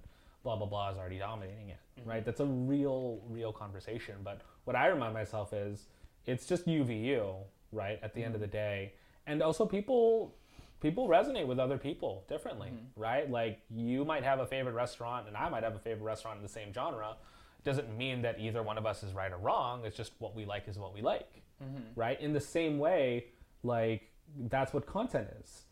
[0.42, 2.10] blah blah blah is already dominating it mm-hmm.
[2.10, 2.24] right?
[2.24, 4.16] That's a real real conversation.
[4.22, 5.86] But what i remind myself is
[6.26, 7.36] it's just uvu
[7.74, 8.56] right at the end of the mm-hmm.
[8.56, 8.92] day.
[9.26, 10.34] And also people
[10.80, 13.00] people resonate with other people differently mm-hmm.
[13.00, 13.30] right?
[13.30, 16.42] Like you might have a favorite restaurant and i might have a favorite restaurant in
[16.42, 17.16] the same genre.
[17.64, 19.84] Doesn't mean that either one of us is right or wrong.
[19.86, 21.82] It's just what we like is what we like mm-hmm.
[21.94, 22.20] right?
[22.20, 23.26] In the same way
[23.62, 24.10] like
[24.48, 25.62] that's what content is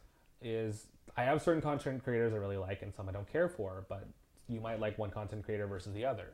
[0.41, 0.87] is
[1.17, 4.07] i have certain content creators i really like and some i don't care for but
[4.49, 6.29] you might like one content creator versus the other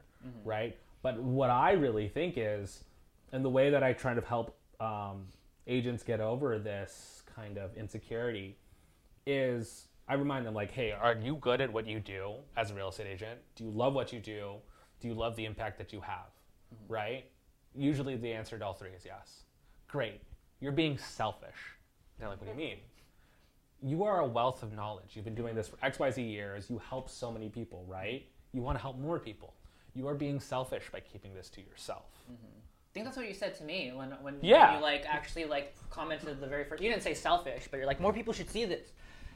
[0.45, 0.77] right?
[1.03, 2.85] But what i really think is
[3.33, 5.27] and the way that i try to help um,
[5.69, 8.57] agents get over this kind of insecurity
[9.27, 12.75] is I remind them like, hey, are you good at what you do as a
[12.75, 13.39] real estate agent?
[13.55, 14.55] Do you love what you do?
[15.01, 16.31] Do you love the impact that you have?
[16.75, 16.93] Mm-hmm.
[16.93, 17.25] Right?
[17.75, 19.43] Usually the answer to all three is yes.
[19.87, 20.23] Great.
[20.61, 21.77] You're being selfish.
[22.19, 22.79] They're like, what do you mean?
[23.83, 25.11] You are a wealth of knowledge.
[25.13, 26.69] You've been doing this for XYZ years.
[26.69, 28.27] You help so many people, right?
[28.53, 29.55] You want to help more people.
[29.95, 32.07] You are being selfish by keeping this to yourself.
[32.29, 32.33] I
[32.99, 36.41] think that's what you said to me when when, when you like actually like commented
[36.41, 36.83] the very first.
[36.83, 38.89] You didn't say selfish, but you're like more people should see this.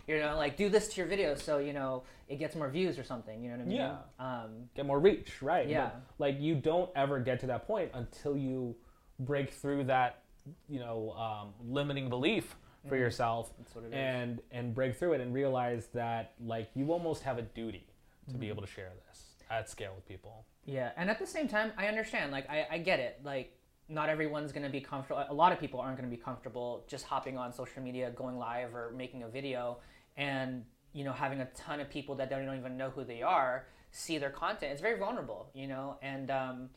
[0.09, 2.99] You know, like do this to your video so you know it gets more views
[2.99, 3.43] or something.
[3.43, 3.77] You know what I mean?
[3.77, 3.97] Yeah.
[4.19, 5.69] Um, get more reach, right?
[5.69, 5.91] Yeah.
[5.91, 8.75] But, like you don't ever get to that point until you
[9.21, 10.23] break through that,
[10.69, 12.57] you know, um, limiting belief
[12.89, 13.63] for yourself, Mm-hmm.
[13.63, 13.93] That's what it is.
[13.95, 17.87] and and break through it and realize that like you almost have a duty
[18.27, 18.41] to Mm-hmm.
[18.41, 19.19] be able to share this
[19.51, 20.45] at scale with people.
[20.65, 22.33] Yeah, and at the same time, I understand.
[22.33, 23.21] Like, I, I get it.
[23.25, 25.25] Like, not everyone's going to be comfortable.
[25.29, 28.39] A lot of people aren't going to be comfortable just hopping on social media, going
[28.39, 29.79] live, or making a video,
[30.17, 33.67] and you know, having a ton of people that don't even know who they are
[33.93, 34.73] see their content.
[34.73, 36.71] It's very vulnerable, you know, and um,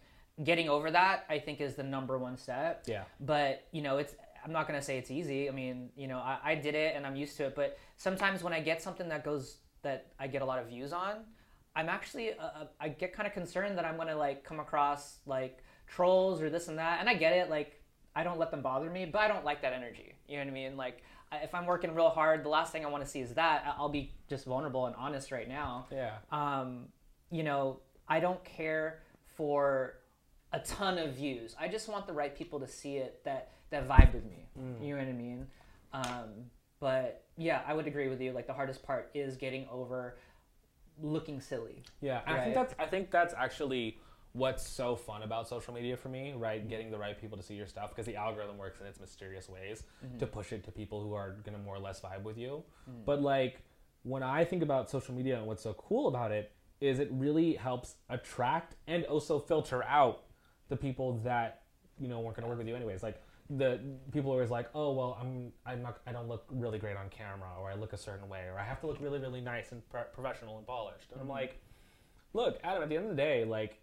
[0.44, 2.84] getting over that, I think, is the number one step.
[2.86, 3.04] Yeah.
[3.20, 4.14] But you know, it's.
[4.44, 5.50] I'm not going to say it's easy.
[5.50, 7.56] I mean, you know, I, I did it and I'm used to it.
[7.56, 10.94] But sometimes when I get something that goes that I get a lot of views
[10.94, 11.24] on,
[11.76, 15.18] I'm actually uh, uh, I get kind of concerned that I'm gonna like come across
[15.26, 17.50] like trolls or this and that, and I get it.
[17.50, 17.82] Like
[18.16, 20.16] I don't let them bother me, but I don't like that energy.
[20.28, 20.78] You know what I mean?
[20.78, 23.76] Like if I'm working real hard, the last thing I want to see is that.
[23.78, 25.88] I'll be just vulnerable and honest right now.
[25.92, 26.12] Yeah.
[26.32, 26.88] Um,
[27.32, 29.02] you know, I don't care
[29.36, 29.96] for
[30.54, 31.56] a ton of views.
[31.60, 34.48] I just want the right people to see it that that vibe with me.
[34.82, 35.48] You know what I mean?
[35.94, 36.30] Um,
[36.80, 38.32] but yeah, I would agree with you.
[38.32, 40.18] Like the hardest part is getting over
[41.02, 41.84] looking silly.
[42.02, 43.98] Yeah, and I think that's I think that's actually
[44.36, 46.60] what's so fun about social media for me, right?
[46.60, 46.70] Mm-hmm.
[46.70, 49.48] Getting the right people to see your stuff because the algorithm works in its mysterious
[49.48, 50.18] ways mm-hmm.
[50.18, 52.64] to push it to people who are gonna more or less vibe with you.
[52.90, 53.06] Mm.
[53.06, 53.62] But like
[54.04, 57.54] when I think about social media and what's so cool about it is it really
[57.54, 60.24] helps attract and also filter out
[60.68, 61.62] the people that
[61.98, 63.04] you know weren't gonna work with you anyways.
[63.04, 63.80] Like the
[64.12, 67.10] people are always like, oh well, I'm I'm not I don't look really great on
[67.10, 69.72] camera, or I look a certain way, or I have to look really really nice
[69.72, 71.12] and pro- professional and polished.
[71.12, 71.34] And I'm mm-hmm.
[71.34, 71.62] like,
[72.34, 72.84] look, Adam.
[72.84, 73.80] At the end of the day, like,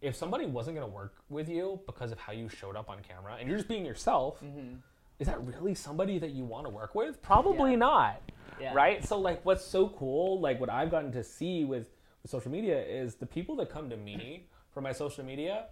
[0.00, 3.36] if somebody wasn't gonna work with you because of how you showed up on camera,
[3.40, 4.76] and you're just being yourself, mm-hmm.
[5.18, 7.20] is that really somebody that you want to work with?
[7.22, 7.78] Probably Yeah.
[7.78, 8.22] not.
[8.60, 8.72] Yeah.
[8.72, 9.04] right?
[9.04, 11.88] So like, what's so cool, like what I've gotten to see with,
[12.22, 15.66] with social media is the people that come to me for my social media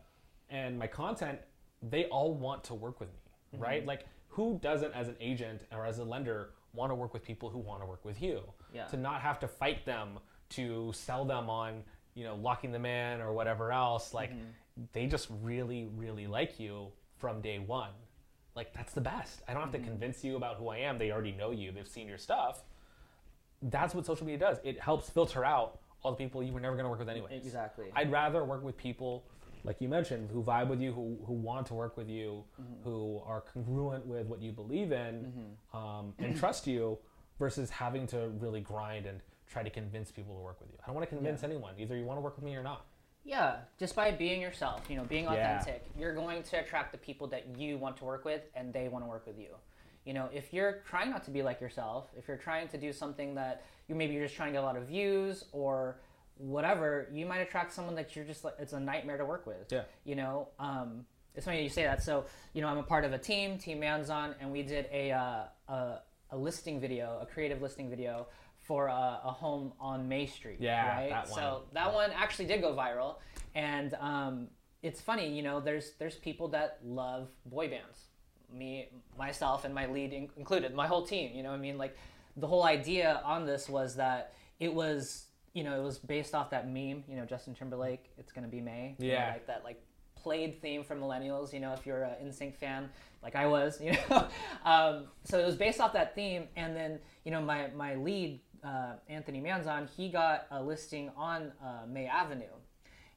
[0.51, 1.39] and my content,
[1.91, 3.19] they all want to work with me,
[3.55, 3.63] Mm-hmm.
[3.63, 3.87] right?
[3.87, 7.49] Like, who doesn't, as an agent or as a lender, want to work with people
[7.51, 8.41] who want to work with you?
[8.73, 8.87] Yeah.
[8.87, 10.19] To not have to fight them
[10.51, 11.83] to sell them on,
[12.15, 14.13] you know, locking them in or whatever else.
[14.13, 14.83] Like, Mm-hmm.
[14.93, 17.91] they just really, really like you from day one.
[18.57, 19.43] Like, that's the best.
[19.47, 19.83] I don't have Mm-hmm.
[19.85, 20.99] to convince you about who I am.
[20.99, 22.65] They already know you, they've seen your stuff.
[23.63, 24.59] That's what social media does.
[24.65, 27.31] It helps filter out all the people you were never going to work with anyway.
[27.37, 27.87] Exactly.
[27.97, 29.25] I'd rather work with people
[29.65, 32.89] like you mentioned who vibe with you, who, who want to work with you, Mm-hmm.
[32.89, 35.33] who are congruent with what you believe in,
[35.73, 36.99] um, and trust you,
[37.39, 40.79] versus having to really grind and try to convince people to work with you.
[40.83, 41.75] I don't want to convince anyone.
[41.79, 42.85] Either you want to work with me or not.
[43.25, 45.59] Yeah, just by being yourself, you know, being Yeah.
[45.61, 48.89] authentic, you're going to attract the people that you want to work with and they
[48.89, 49.49] want to work with you.
[50.05, 52.93] You know, if you're trying not to be like yourself, if you're trying to do
[52.93, 55.97] something that you maybe you're just trying to get a lot of views or
[56.37, 59.71] whatever, you might attract someone that you're just like it's a nightmare to work with.
[59.71, 59.83] Yeah.
[60.05, 62.03] You know, um, it's funny you say that.
[62.03, 65.13] So, you know, I'm a part of a team, Team Manzon, and we did a
[65.13, 65.99] uh, a,
[66.31, 68.27] a listing video, a creative listing video
[68.67, 70.57] for a, a home on May Street.
[70.61, 71.11] Yeah, right.
[71.11, 71.39] that one.
[71.39, 73.17] So that one actually did go viral,
[73.55, 74.49] and um,
[74.83, 75.29] it's funny.
[75.29, 77.99] You know, there's there's people that love boy bands,
[78.53, 81.35] me, myself, and my lead in- included, my whole team.
[81.35, 81.97] You know, what I mean, like
[82.37, 85.24] the whole idea on this was that it was,
[85.55, 87.05] you know, it was based off that meme.
[87.09, 88.97] You know, Justin Timberlake, it's gonna be May.
[88.99, 89.33] you know, Yeah.
[89.33, 89.81] like that, like
[90.17, 91.53] played theme for millennials.
[91.53, 92.91] You know, if you're an NSYNC fan,
[93.23, 94.27] like I was, you know.
[94.65, 98.41] um, so it was based off that theme, and then you know, my my lead,
[98.63, 102.53] uh, Anthony Manzon, he got a listing on uh, May Avenue,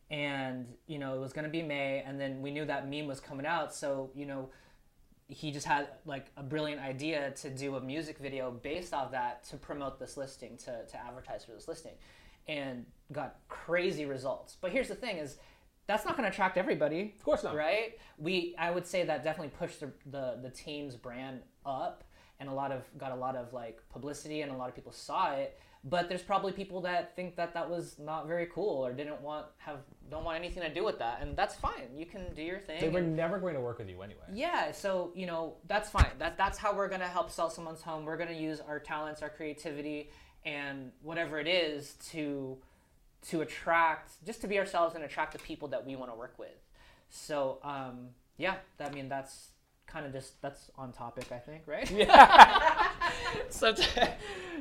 [0.10, 3.19] and you know, it was gonna be May, and then we knew that meme was
[3.19, 4.50] coming out, so you know.
[5.30, 9.43] He just had like a brilliant idea to do a music video based off that
[9.50, 11.91] to promote this listing, to, to advertise for this listing,
[12.48, 14.58] and got crazy results.
[14.60, 15.38] But here's the thing: is
[15.88, 17.14] that's not going to attract everybody.
[17.18, 17.56] Of course not.
[17.56, 17.98] Right?
[18.18, 22.04] We, I would say that definitely pushed the, the the team's brand up,
[22.40, 24.92] and a lot of got a lot of like publicity, and a lot of people
[24.92, 25.60] saw it.
[25.84, 29.46] But there's probably people that think that that was not very cool or didn't want
[29.60, 29.78] have
[30.10, 31.96] don't want anything to do with that, and that's fine.
[31.96, 32.82] You can do your thing.
[32.82, 34.26] They were and- never going to work with you anyway.
[34.34, 36.12] yeah, so you know that's fine.
[36.20, 38.04] That that's how we're gonna help sell someone's home.
[38.04, 40.10] We're gonna use our talents, our creativity,
[40.45, 42.58] and whatever it is to
[43.30, 46.36] to attract, just to be ourselves and attract the people that we want to work
[46.38, 46.56] with.
[47.10, 49.50] So um, yeah, I mean that's
[49.88, 51.89] kind of just that's on topic, I think, right?
[51.89, 52.88] Yeah.
[53.50, 53.73] so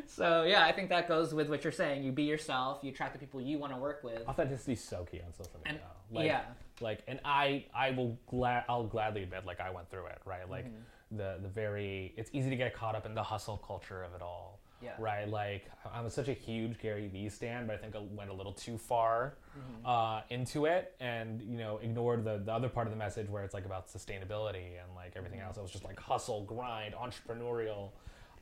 [0.07, 2.03] so yeah, I think that goes with what you're saying.
[2.05, 2.81] You be yourself.
[2.83, 4.27] You attract the people you want to work with.
[4.29, 5.81] Authenticity is so key on social media.
[5.81, 5.81] And-
[6.13, 6.43] like, yeah.
[6.81, 10.49] Like, and I, I will glad, I'll gladly admit, like, I went through it, right?
[10.49, 11.17] Like, Mm-hmm.
[11.17, 14.23] the the very, it's easy to get caught up in the hustle culture of it
[14.23, 14.61] all.
[14.83, 14.93] Yeah.
[14.99, 15.27] Right.
[15.29, 18.53] Like, I'm such a huge Gary Vee stan, but I think I went a little
[18.53, 19.87] too far Mm-hmm.
[19.87, 23.43] uh, into it, and you know, ignored the the other part of the message where
[23.43, 25.49] it's like about sustainability and like everything Mm-hmm.
[25.49, 25.57] else.
[25.57, 27.93] It was just like hustle, grind, entrepreneurial.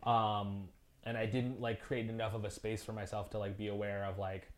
[0.03, 0.68] Um,
[1.05, 4.05] and I didn't like create enough of a space for myself to like be aware
[4.05, 4.49] of like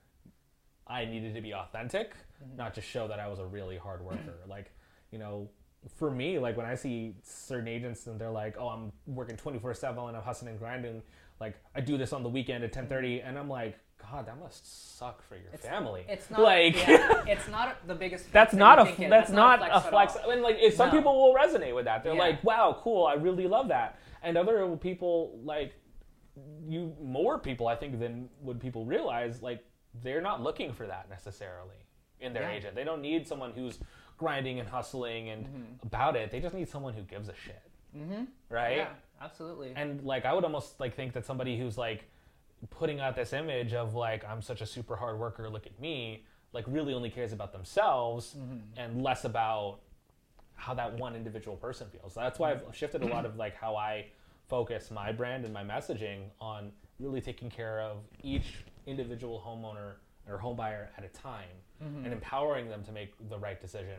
[0.86, 2.14] I needed to be authentic,
[2.56, 4.34] not just show that I was a really hard worker.
[4.48, 4.70] like,
[5.10, 5.50] you know,
[5.96, 10.08] for me, like when I see certain agents and they're like, "Oh, I'm working 24/7
[10.08, 11.02] and I'm hustling and grinding,"
[11.40, 13.79] like I do this on the weekend at 10:30, and I'm like,
[14.11, 16.75] "God, that must suck for your family." It's not like.
[16.87, 18.33] yeah, it's not the biggest.
[18.33, 20.16] That's not a it- that's, not, a at flex.
[20.16, 20.31] all.
[20.31, 20.96] I mean, like if some No.
[20.96, 22.03] people will resonate with that.
[22.05, 22.18] They're Yeah.
[22.20, 23.07] like, "Wow, cool!
[23.07, 25.75] I really love that." And other people, like
[26.66, 29.64] you, more people, I think, than would people realize, like
[30.03, 31.77] they're not looking for that necessarily
[32.20, 32.57] in their Yeah.
[32.57, 32.75] agent.
[32.75, 33.79] They don't need someone who's
[34.18, 35.87] grinding and hustling and Mm-hmm.
[35.87, 36.31] about it.
[36.31, 37.62] They just need someone who gives a shit,
[37.96, 38.25] mm-hmm.
[38.51, 38.88] right?
[39.20, 39.72] Absolutely.
[39.76, 42.09] And like I would almost like think that somebody who's like
[42.70, 46.24] putting out this image of like I'm such a super hard worker, look at me,
[46.52, 48.59] like really only cares about themselves mm-hmm.
[48.76, 49.81] and less about
[50.55, 52.14] how that one individual person feels.
[52.14, 52.72] That's why I've mm-hmm.
[52.72, 54.07] shifted a lot of like how I
[54.48, 59.94] focus my brand and my messaging on really taking care of each individual homeowner
[60.29, 61.44] or homebuyer at a time
[61.83, 62.05] mm-hmm.
[62.05, 63.98] and empowering them to make the right decision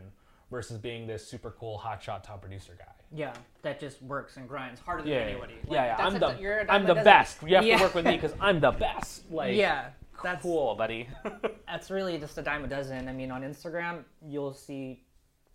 [0.49, 2.85] versus being this super cool hotshot top producer guy.
[3.13, 3.33] yeah,
[3.63, 5.53] that just works and grinds harder than Yeah, anybody.
[5.65, 6.05] Like, yeah, yeah.
[6.05, 7.41] I'm a- the I'm the best.
[7.43, 7.77] You have Yeah.
[7.77, 9.29] to work with me because I'm the best.
[9.31, 9.89] Like, yeah,
[10.23, 11.07] that's cool, buddy.
[11.67, 13.07] that's really just a dime a dozen.
[13.07, 15.03] I mean, on Instagram, you'll see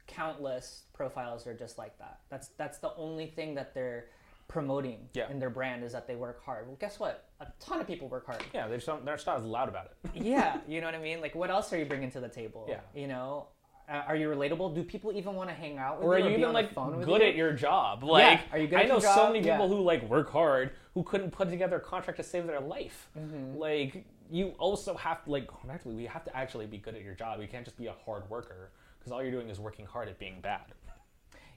[0.06, 2.20] countless profiles are just like that.
[2.30, 4.06] That's that's the only thing that they're
[4.48, 5.30] promoting Yeah.
[5.30, 6.66] in their brand is that they work hard.
[6.66, 7.30] Well, guess what?
[7.40, 8.42] A ton of people work hard.
[8.52, 10.10] yeah, they just don't, they're just not as loud about it.
[10.22, 11.22] yeah, you know what I mean?
[11.22, 12.66] Like, what else are you bringing to the table?
[12.68, 12.80] Yeah.
[12.94, 13.46] You know,
[13.92, 14.74] Uh, are you relatable?
[14.74, 16.24] Do people even want to hang out with or are you?
[16.24, 17.28] you be even on like good you?
[17.28, 18.02] at your job?
[18.02, 19.32] Like, are you good I know so job?
[19.34, 19.56] many Yeah.
[19.56, 23.10] people who like work hard who couldn't put together a contract to save their life.
[23.18, 23.58] Mm-hmm.
[23.58, 27.14] Like, you also have to like actually we have to actually be good at your
[27.14, 27.38] job.
[27.42, 30.18] You can't just be a hard worker because all you're doing is working hard at
[30.18, 30.72] being bad.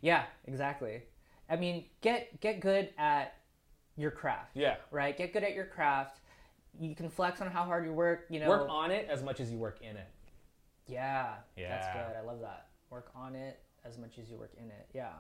[0.02, 1.04] Yeah, exactly.
[1.50, 3.36] I mean, get get good at
[3.96, 4.52] your craft.
[4.56, 4.76] Yeah.
[4.92, 5.18] Right.
[5.18, 6.20] Get good at your craft.
[6.78, 8.26] You can flex on how hard you work.
[8.30, 8.50] You know.
[8.50, 10.08] Work on it as much as you work in it.
[10.88, 11.38] Yeah.
[11.58, 12.08] That's Yeah.
[12.08, 12.16] good.
[12.18, 12.70] I love that.
[12.90, 14.90] Work on it as much as you work in it.
[14.94, 15.14] Yeah.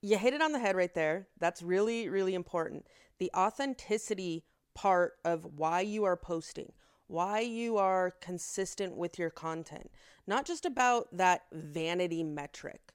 [0.00, 1.28] You hit it on the head right there.
[1.38, 2.86] That's really, really important.
[3.18, 6.72] The authenticity part of why you are posting,
[7.06, 9.90] why you are consistent with your content,
[10.26, 12.92] not just about that vanity metric,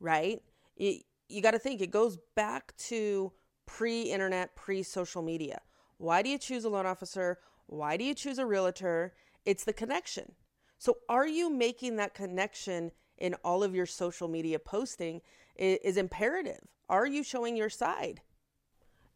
[0.00, 0.42] right?
[0.76, 3.32] You, you got to think it goes back to
[3.66, 5.60] pre internet, pre social media.
[5.98, 7.38] Why do you choose a loan officer?
[7.66, 9.14] Why do you choose a realtor?
[9.44, 10.32] It's the connection.
[10.80, 15.20] So, are you making that connection in all of your social media posting?
[15.58, 16.60] i- Is imperative.
[16.88, 18.22] Are you showing your side?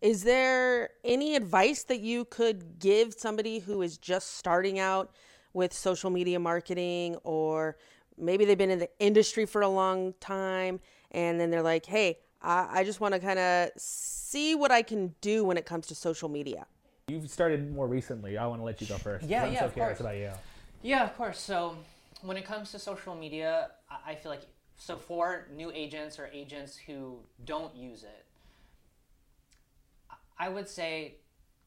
[0.02, 5.10] Is there any advice that you could give somebody who is just starting out
[5.54, 7.78] with social media marketing, or
[8.18, 10.80] maybe they've been in the industry for a long time
[11.12, 14.82] and then they're like, hey, I, I just want to kind of see what I
[14.82, 16.66] can do when it comes to social media?
[17.08, 18.36] You've started more recently.
[18.36, 19.24] I want to let you go first.
[19.24, 20.00] Yeah, I'm yeah, so of curious course.
[20.00, 20.30] about you.
[20.84, 21.40] Yeah, of course.
[21.40, 21.76] So
[22.20, 23.70] when it comes to social media,
[24.06, 24.42] I feel like
[24.76, 28.26] so for new agents or agents who don't use it,
[30.38, 31.14] I would say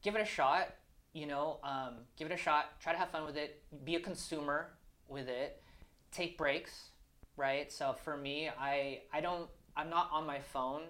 [0.02, 0.68] give it a shot.
[1.14, 2.80] You know, um, give it a shot.
[2.80, 3.60] Try to have fun with it.
[3.84, 4.70] Be a consumer
[5.08, 5.60] with it.
[6.12, 6.90] Take breaks,
[7.36, 7.72] right?
[7.72, 10.82] So for me, I I don't I'm not on my phone,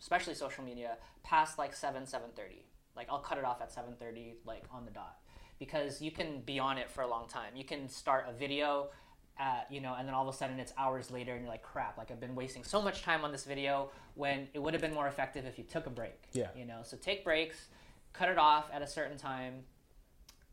[0.00, 2.66] especially social media, past like seven seven thirty.
[2.94, 5.16] Like I'll cut it off at seven thirty, like on the dot,
[5.64, 7.56] because you can be on it for a long time.
[7.56, 8.88] You can start a video.
[9.36, 11.64] At, you know, and then all of a sudden it's hours later, and you're like,
[11.64, 11.98] "Crap!
[11.98, 14.94] Like I've been wasting so much time on this video when it would have been
[14.94, 16.50] more effective if you took a break." Yeah.
[16.56, 17.66] You know, so take breaks,
[18.12, 19.64] cut it off at a certain time.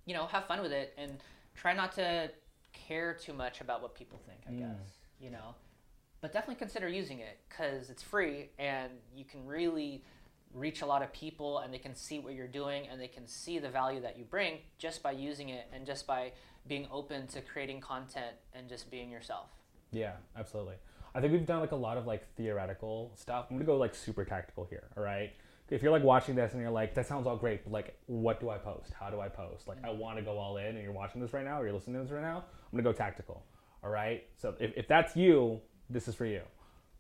[0.08, 1.19] You know, have fun with it, and
[1.54, 2.32] try not to
[2.74, 4.39] care too much about what people think.
[4.47, 4.60] I mm.
[4.60, 5.56] guess you know,
[6.19, 10.04] but definitely consider using it because it's free and you can really
[10.54, 13.28] reach a lot of people and they can see what you're doing and they can
[13.28, 16.32] see the value that you bring just by using it and just by
[16.68, 19.48] being open to creating content and just being yourself.
[19.92, 20.76] Yeah, absolutely.
[21.14, 23.48] I think we've done like a lot of like theoretical stuff.
[23.50, 24.84] I'm gonna go like super tactical here.
[24.96, 25.32] All right.
[25.70, 28.42] If you're like watching this and you're like, that sounds all great, but like, what
[28.42, 28.92] do I post?
[28.98, 29.70] How do I post?
[29.70, 31.74] Like, I want to go all in, and you're watching this right now, or you're
[31.74, 32.38] listening to this right now.
[32.38, 33.44] I'm gonna go tactical.
[33.84, 34.26] All right.
[34.38, 36.42] So if, if that's you, this is for you.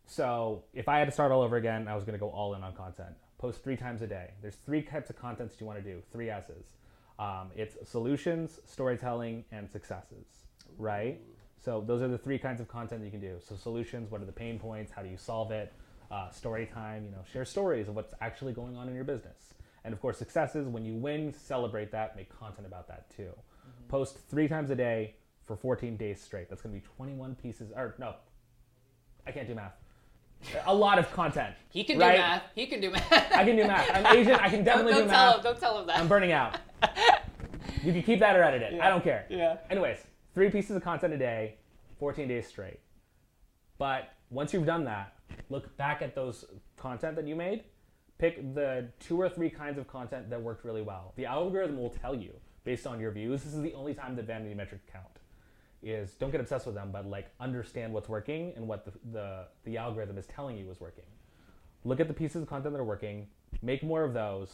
[0.05, 2.63] So if I had to start all over again, I was gonna go all in
[2.63, 3.15] on content.
[3.41, 4.29] Post three times a day.
[4.43, 6.03] There's three types of content that you want to do.
[6.11, 6.75] Three S's.
[7.17, 10.27] Um, it's solutions, storytelling, and successes.
[10.77, 11.19] Right.
[11.59, 13.39] So those are the three kinds of content you can do.
[13.43, 14.91] So solutions, what are the pain points?
[14.91, 15.73] How do you solve it?
[16.11, 19.55] Uh, story time, you know, share stories of what's actually going on in your business.
[19.83, 23.31] And of course, successes, when you win, celebrate that, make content about that too.
[23.87, 25.15] Post three times a day
[25.47, 26.47] for 14 days straight.
[26.47, 28.15] That's going to be 21 pieces, or no,
[29.25, 29.80] I can't do math.
[30.65, 31.55] A lot of content.
[31.69, 32.15] He can right?
[32.15, 32.43] do math.
[32.55, 33.11] He can do math.
[33.11, 33.89] I can do math.
[33.93, 34.35] I'm Asian.
[34.35, 35.35] I can definitely don't, do don't tell math.
[35.37, 35.43] him.
[35.43, 35.99] Don't tell him that.
[35.99, 36.57] I'm burning out.
[37.83, 38.81] you can keep that or edit it.
[38.81, 39.25] I don't care.
[39.29, 39.57] Yeah.
[39.69, 39.99] Anyways,
[40.33, 41.55] three pieces of content a day,
[41.99, 42.79] 14 days straight.
[43.77, 45.15] But once you've done that,
[45.49, 46.45] look back at those
[46.77, 47.63] content that you made.
[48.17, 51.13] Pick the two or three kinds of content that worked really well.
[51.15, 53.43] The algorithm will tell you based on your views.
[53.43, 55.20] This is the only time that vanity metrics count.
[55.83, 59.45] Is don't get obsessed with them, but like understand what's working and what the, the,
[59.63, 61.05] the algorithm is telling you is working.
[61.83, 63.25] Look at the pieces of content that are working,
[63.63, 64.49] make more of those,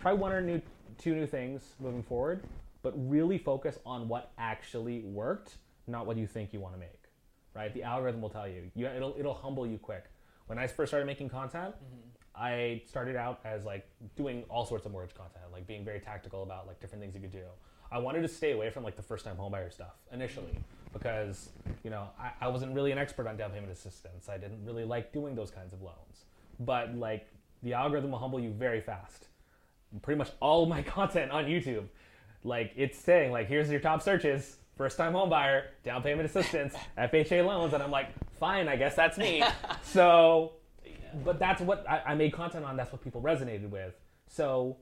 [0.00, 0.60] try one or new,
[0.96, 2.44] two new things moving forward,
[2.82, 5.56] but really focus on what actually worked,
[5.88, 7.02] not what you think you want to make.
[7.52, 7.74] Right?
[7.74, 8.70] The algorithm will tell you.
[8.76, 10.04] you it'll, it'll humble you quick.
[10.46, 12.10] When I first started making content, mm-hmm.
[12.36, 16.44] I started out as like doing all sorts of mortgage content, like being very tactical
[16.44, 17.46] about like different things you could do.
[17.92, 20.56] I wanted to stay away from like the first time homebuyer stuff initially
[20.92, 21.50] because
[21.82, 24.28] you know I, I wasn't really an expert on down payment assistance.
[24.28, 26.24] I didn't really like doing those kinds of loans.
[26.60, 27.26] But like
[27.62, 29.28] the algorithm will humble you very fast.
[30.02, 31.86] Pretty much all my content on YouTube,
[32.44, 37.44] like it's saying like here's your top searches: first time homebuyer, down payment assistance, FHA
[37.44, 38.08] loans, and I'm like,
[38.38, 39.42] fine, I guess that's me.
[39.82, 40.52] so
[41.24, 42.76] but that's what I, I made content on.
[42.76, 43.94] That's what people resonated with.
[44.28, 44.76] So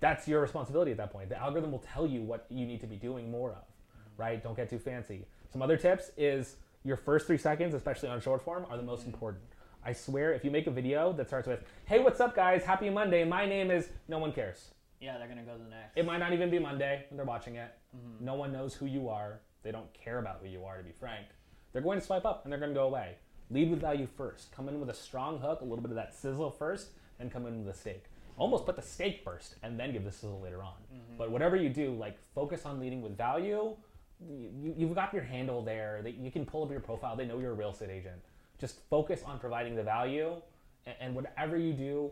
[0.00, 1.28] that's your responsibility at that point.
[1.28, 4.22] The algorithm will tell you what you need to be doing more of, mm-hmm.
[4.22, 4.42] right?
[4.42, 5.24] Don't get too fancy.
[5.50, 9.00] Some other tips is your first three seconds, especially on short form, are the most
[9.00, 9.10] mm-hmm.
[9.10, 9.44] important.
[9.84, 12.64] I swear, if you make a video that starts with, "Hey, what's up, guys?
[12.64, 13.24] Happy Monday.
[13.24, 14.72] My name is," no one cares.
[15.00, 15.96] Yeah, they're gonna go to the next.
[15.96, 17.70] It might not even be Monday when they're watching it.
[17.96, 18.24] Mm-hmm.
[18.24, 19.40] No one knows who you are.
[19.62, 21.26] They don't care about who you are, to be frank.
[21.72, 23.16] they're going to swipe up and they're going to go away.
[23.50, 24.50] Lead with value first.
[24.50, 26.90] Come in with a strong hook, a little bit of that sizzle first,
[27.20, 28.04] and come in with a steak.
[28.36, 30.74] Almost put the steak first and then give the sizzle later on.
[30.92, 31.16] Mm-hmm.
[31.16, 33.76] But whatever you do, like focus on leading with value.
[34.20, 36.00] You, you've got your handle there.
[36.02, 37.16] That you can pull up your profile.
[37.16, 38.20] They know you're a real estate agent.
[38.58, 40.40] Just focus on providing the value,
[40.86, 42.10] and, and whatever you do,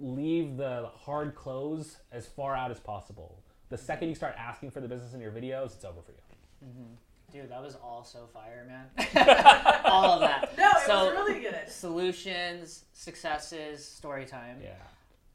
[0.00, 3.42] leave the hard close as far out as possible.
[3.68, 3.84] The mm-hmm.
[3.84, 6.68] second you start asking for the business in your videos, it's over for you.
[6.68, 6.94] Mm-hmm.
[7.32, 8.86] Dude, that was all so fire, man.
[9.84, 10.56] all of that.
[10.56, 11.68] No, it so, was really good.
[11.68, 14.58] Solutions, successes, story time.
[14.62, 14.74] Yeah.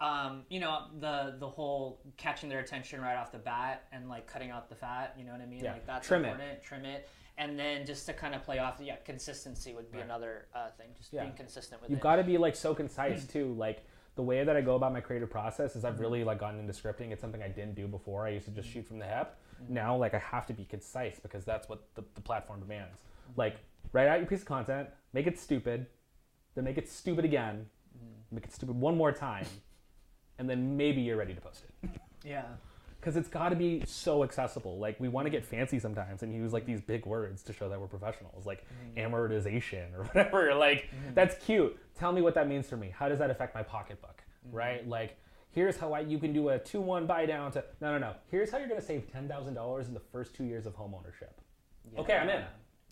[0.02, 4.28] Um, you know, the the whole catching their attention right off the bat and like
[4.28, 5.64] cutting out the fat, you know what I mean?
[5.64, 5.74] Yeah.
[5.74, 6.64] Like that's Trim it.
[6.64, 7.10] Trim it.
[7.38, 10.06] And then just to kind of play off, yeah, consistency would be Right.
[10.06, 10.88] another uh, thing.
[10.98, 11.24] Just Yeah.
[11.24, 13.32] being consistent with You've got to be like so concise mm.
[13.32, 13.54] too.
[13.54, 13.86] Like
[14.16, 16.02] the way that I go about my creative process is I've mm-hmm.
[16.02, 17.12] really like gotten into scripting.
[17.12, 18.26] It's something I didn't do before.
[18.26, 18.74] I used to just mm.
[18.74, 19.36] shoot from the hip.
[19.64, 19.74] Mm-hmm.
[19.74, 22.96] Now like I have to be concise because that's what the, the platform demands.
[22.96, 23.40] Mm-hmm.
[23.40, 23.58] Like
[23.94, 25.88] write out your piece of content, make it stupid,
[26.56, 27.66] then make it stupid again,
[27.98, 28.36] mm.
[28.36, 29.46] make it stupid one more time,
[30.40, 31.90] and then maybe you're ready to post it.
[32.26, 32.46] yeah.
[33.00, 34.78] Because it's got to be so accessible.
[34.78, 37.70] Like we want to get fancy sometimes and use like these big words to show
[37.70, 38.66] that we're professionals, like
[38.98, 39.14] mm-hmm.
[39.14, 40.54] amortization or whatever.
[40.56, 41.14] Like mm-hmm.
[41.14, 41.78] that's cute.
[41.98, 42.92] Tell me what that means for me.
[42.94, 44.22] How does that affect my pocketbook?
[44.48, 44.56] Mm-hmm.
[44.56, 44.88] Right?
[44.88, 45.18] Like
[45.52, 48.16] here's how I, you can do a two one buy down to no no no.
[48.32, 50.94] Here's how you're gonna save ten thousand dollars in the first two years of home
[50.94, 51.40] ownership.
[51.98, 52.44] Okay, I'm in.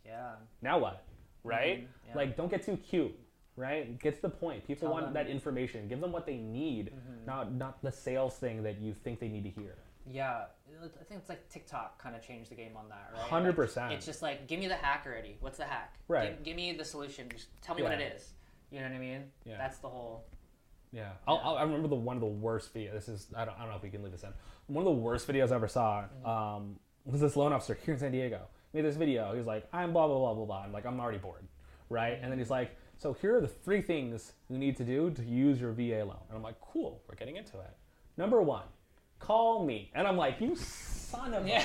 [0.05, 0.35] Yeah.
[0.61, 1.05] Now what?
[1.43, 1.87] Right?
[2.07, 2.15] Yeah.
[2.15, 3.13] Like don't get too cute.
[3.57, 3.99] Right?
[3.99, 4.65] Gets the point.
[4.65, 5.13] People Tell want them.
[5.15, 5.87] that information.
[5.87, 7.25] Give them what they need, mm-hmm.
[7.25, 9.75] not not the sales thing that you think they need to hear.
[10.09, 10.43] Yeah,
[10.81, 13.43] I think it's like TikTok kind of changed the game on that, right?
[13.43, 13.75] 100%.
[13.75, 15.35] Like, it's just like, give me the hack already.
[15.41, 15.95] What's the hack?
[16.07, 16.37] Right.
[16.37, 17.27] Give, give me the solution.
[17.29, 18.31] Just tell me what it is.
[18.71, 19.23] You know what I mean?
[19.45, 19.57] Yeah.
[19.57, 20.25] That's the whole.
[20.93, 22.93] Yeah, I'll, I'll, I remember the one of the worst videos.
[22.93, 24.29] This is I don't, I don't know if we can leave this in.
[24.67, 26.25] One of the worst videos I ever saw mm-hmm.
[26.25, 28.41] um, was this loan officer here in San Diego
[28.73, 29.31] made this video.
[29.31, 31.45] He was like, "I'm blah blah blah blah blah." I'm like, "I'm already bored,"
[31.89, 32.13] right?
[32.13, 32.23] Mm-hmm.
[32.23, 35.23] And then he's like, "So here are the three things you need to do to
[35.23, 37.75] use your VA loan." And I'm like, "Cool, we're getting into it."
[38.17, 38.63] Number one,
[39.19, 39.91] call me.
[39.95, 41.63] And I'm like, "You son of a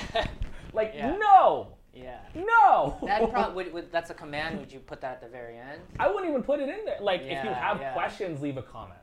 [0.73, 1.15] like Yeah.
[1.17, 2.19] no yeah.
[2.35, 4.59] no." That probably would, would, that's a command.
[4.59, 5.81] Would you put that at the very end?
[5.99, 6.97] I wouldn't even put it in there.
[7.01, 7.93] Like, if you have yeah.
[7.93, 8.99] questions, leave a comment,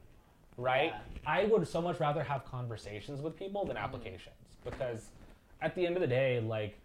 [0.57, 0.93] right?
[0.95, 1.19] Yeah.
[1.27, 3.69] I would so much rather have conversations with people Mm-hmm.
[3.69, 5.11] than applications because
[5.63, 6.79] at the end of the day, like,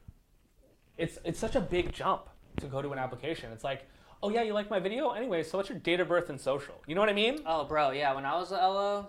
[0.98, 3.52] it's it's such a big jump to go to an application.
[3.52, 3.82] It's like,
[4.26, 5.44] oh yeah, you like my video anyway.
[5.44, 6.76] So what's your date of birth and social?
[6.88, 7.40] You know what I mean?
[7.46, 8.14] Oh, bro, yeah.
[8.14, 9.08] When I was at LO,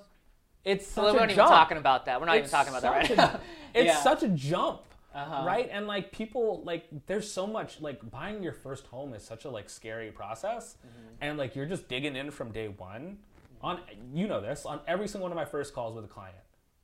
[0.65, 1.51] It's well, such we're a not even jump.
[1.51, 2.21] talking about that.
[2.21, 3.41] We're not It's even talking about that right now.
[3.75, 4.03] a- It's Yeah.
[4.03, 4.83] such a jump.
[5.15, 5.45] Uh-huh.
[5.47, 5.69] Right?
[5.73, 9.51] And like people like there's so much like buying your first home is such a
[9.51, 10.77] like scary process.
[10.87, 11.15] Mm-hmm.
[11.23, 13.19] And like you're just digging in from day one.
[13.63, 13.81] On
[14.13, 16.37] you know this, on every single one of my first calls with a client.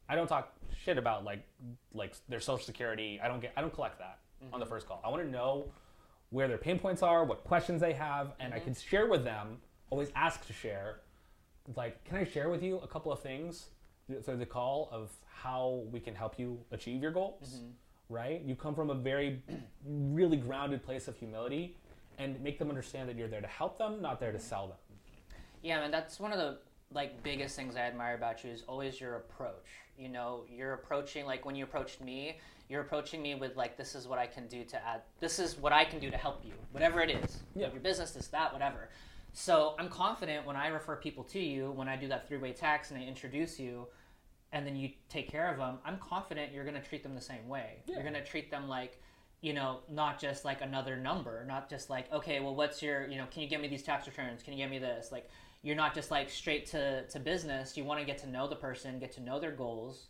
[0.08, 0.50] I don't talk
[0.84, 1.40] shit about like
[1.92, 3.20] like their social security.
[3.22, 4.60] I don't get I don't collect that on Mm-hmm.
[4.60, 5.00] the first call.
[5.04, 5.66] I want to know
[6.32, 8.64] where their pain points are, what questions they have, and I Mm-hmm.
[8.64, 9.58] can share with them,
[9.90, 11.00] always ask to share.
[11.76, 13.68] Like, can I share with you a couple of things
[14.24, 17.60] through the call of how we can help you achieve your goals?
[18.08, 18.42] Right?
[18.44, 19.42] You come from a very,
[19.86, 21.76] really grounded place of humility
[22.18, 24.76] and make them understand that you're there to help them, not there to sell them.
[25.62, 26.58] Yeah, man, that's one of the
[26.94, 29.66] like biggest things I admire about you is always your approach.
[29.98, 32.38] You know, you're approaching like when you approached me,
[32.72, 35.58] you're approaching me with like this is what I can do to add this is
[35.58, 36.54] what I can do to help you.
[36.72, 37.42] Whatever it is.
[37.54, 37.70] Yeah.
[37.70, 38.88] Your business, this, that, whatever.
[39.34, 42.52] So I'm confident when I refer people to you, when I do that three way
[42.52, 43.86] tax and I introduce you
[44.52, 47.46] and then you take care of them, I'm confident you're gonna treat them the same
[47.46, 47.82] way.
[47.86, 48.98] You're gonna treat them like
[49.42, 53.16] you know, not just like another number, not just like, okay, well, what's your, you
[53.16, 54.40] know, can you get me these tax returns?
[54.40, 55.10] Can you get me this?
[55.10, 55.28] Like,
[55.62, 57.76] you're not just like straight to, to business.
[57.76, 60.06] You want to get to know the person, get to know their goals,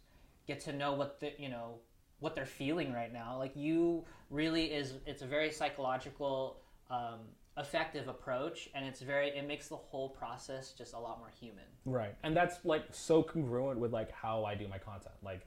[0.46, 1.76] get to know what the, you know,
[2.22, 3.36] what they're feeling right now.
[3.38, 6.56] Like, you really is, it's a very psychological,
[6.90, 7.20] um,
[7.58, 11.64] effective approach, and it's very, it makes the whole process just a lot more human.
[11.84, 12.14] Right.
[12.22, 15.14] And that's like so congruent with like how I do my content.
[15.22, 15.46] Like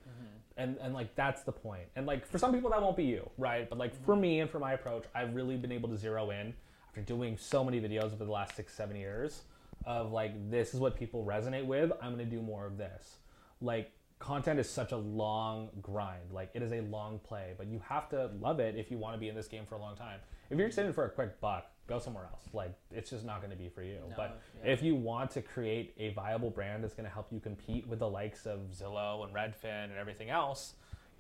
[0.58, 1.86] and and like that's the point.
[1.96, 3.70] And like for some people that won't be you, right?
[3.70, 6.54] But like for me and for my approach, I've really been able to zero in
[6.88, 9.42] after doing so many videos over the last 6 7 years
[9.86, 11.92] of like this is what people resonate with.
[12.02, 13.18] I'm going to do more of this.
[13.62, 16.32] Like content is such a long grind.
[16.32, 19.16] Like it is a long play, but you have to love it if you want
[19.16, 20.20] to be in this game for a long time.
[20.50, 22.44] If you're just in it for a quick buck, go somewhere else.
[22.54, 24.00] Like it's just not going to be for you.
[24.10, 24.72] No, but yeah.
[24.72, 28.00] if you want to create a viable brand that's going to help you compete with
[28.00, 30.74] the likes of Zillow and Redfin and everything else,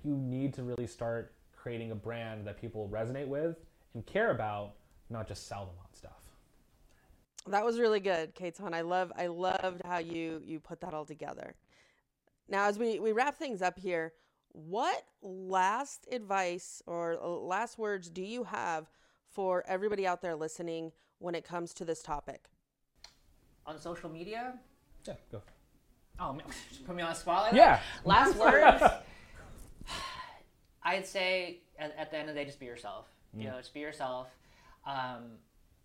[0.04, 3.58] you need to really start creating a brand that people resonate with
[3.94, 4.74] and care about,
[5.10, 6.12] not just sell them on stuff.
[7.48, 8.74] That was really good, Caton.
[8.74, 11.56] I love I loved how you you put that all together.
[12.48, 14.14] Now, as we we wrap things up here,
[14.52, 18.90] what last advice or last words do you have
[19.28, 22.46] for everybody out there listening when it comes to this topic?
[23.66, 24.54] On social media?
[25.06, 25.42] Yeah, go.
[26.20, 26.46] Oh, man,
[26.86, 27.44] put me on the spot.
[27.48, 27.80] Like Yeah.
[28.04, 28.06] that?
[28.06, 28.84] Last words.
[30.84, 33.08] I'd say at, at the end of the day, just be yourself.
[33.38, 34.30] You know, just be yourself.
[34.88, 35.24] Um,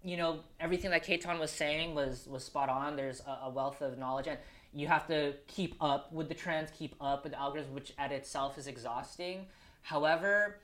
[0.05, 2.95] you know, everything that Caton was saying was was spot on.
[2.95, 4.39] There's a, a wealth of knowledge, and
[4.73, 8.13] you have to keep up with the trends, keep up with the algorithms, which at
[8.13, 9.47] itself is exhausting.
[9.83, 10.61] However,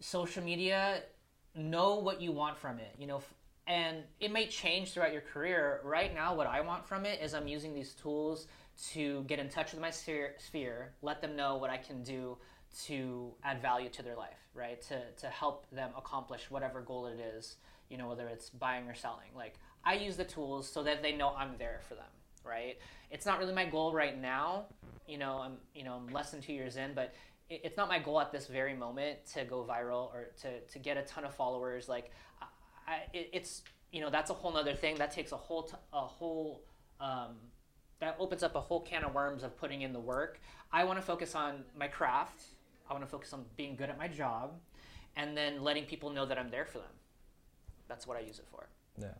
[0.00, 1.02] social media,
[1.54, 2.94] know what you want from it.
[2.98, 3.22] You know,
[3.66, 5.80] and it may change throughout your career.
[5.84, 8.46] Right now, what I want from it is I'm using these tools
[8.92, 12.36] to get in touch with my sphere, sphere let them know what I can do
[12.84, 14.80] to add value to their life, right?
[14.82, 17.56] To, to help them accomplish whatever goal it is,
[17.88, 19.30] you know, whether it's buying or selling.
[19.34, 22.04] Like, I use the tools so that they know I'm there for them,
[22.46, 22.78] right?
[23.10, 24.66] It's not really my goal right now.
[25.06, 27.14] You know, I'm, you know, I'm less than two years in, but
[27.48, 30.78] it, it's not my goal at this very moment to go viral or to, to
[30.78, 31.88] get a ton of followers.
[31.88, 32.10] Like,
[32.86, 34.96] I, it, it's, you know, that's a whole other thing.
[34.96, 36.62] That takes a whole, t- a whole,
[37.00, 37.36] um,
[38.00, 40.40] that opens up a whole can of worms of putting in the work.
[40.72, 42.42] I want to focus on my craft.
[42.88, 44.52] I want to focus on being good at my job
[45.16, 46.88] and then letting people know that I'm there for them.
[47.88, 48.68] That's what I use it for.
[49.00, 49.14] Yeah,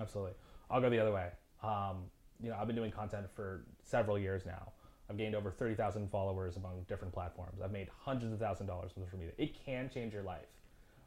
[0.00, 0.32] absolutely.
[0.70, 1.28] I'll go the other way.
[1.62, 2.04] Um,
[2.42, 4.72] you know, I've been doing content for several years now.
[5.10, 7.60] I've gained over 30,000 followers among different platforms.
[7.62, 9.32] I've made hundreds of thousand dollars from social media.
[9.38, 10.46] It can change your life,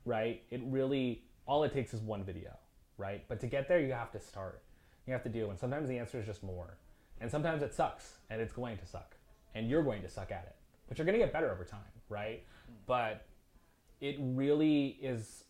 [0.05, 0.41] right?
[0.49, 2.57] It really, all it takes is one video,
[2.97, 3.23] right?
[3.27, 4.63] But to get there, you have to start.
[5.05, 6.77] You have to do, and sometimes the answer is just more.
[7.19, 9.15] And sometimes it sucks, and it's going to suck,
[9.53, 10.55] and you're going to suck at it.
[10.87, 11.79] But you're going to get better over time,
[12.09, 12.39] right?
[12.39, 12.73] Mm.
[12.87, 13.25] But
[13.99, 15.43] it really is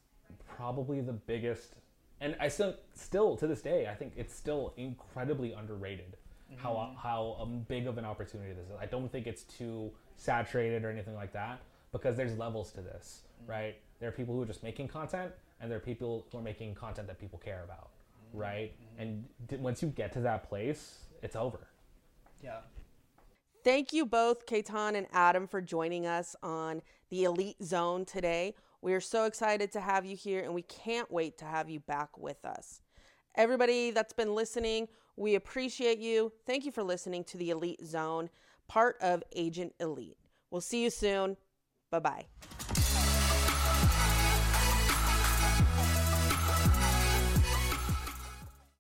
[0.57, 1.75] probably the biggest
[2.21, 6.15] and I still still to this day I think it's still incredibly underrated
[6.57, 6.95] how mm-hmm.
[6.95, 8.75] how um, big of an opportunity this is.
[8.79, 11.59] I don't think it's too saturated or anything like that
[11.91, 13.51] because there's levels to this, mm-hmm.
[13.51, 13.75] right?
[13.99, 16.75] There are people who are just making content and there are people who are making
[16.75, 17.89] content that people care about,
[18.29, 18.39] mm-hmm.
[18.39, 18.73] right?
[18.97, 21.67] And d- once you get to that place, it's over.
[22.43, 22.59] Yeah.
[23.63, 28.55] Thank you both, Caton and Adam, for joining us on the Elite Zone today.
[28.81, 31.79] We are so excited to have you here and we can't wait to have you
[31.79, 32.81] back with us.
[33.35, 36.31] Everybody that's been listening, we appreciate you.
[36.45, 38.29] Thank you for listening to the Elite Zone,
[38.67, 40.17] part of Agent Elite.
[40.49, 41.37] We'll see you soon.
[41.91, 42.25] Bye bye.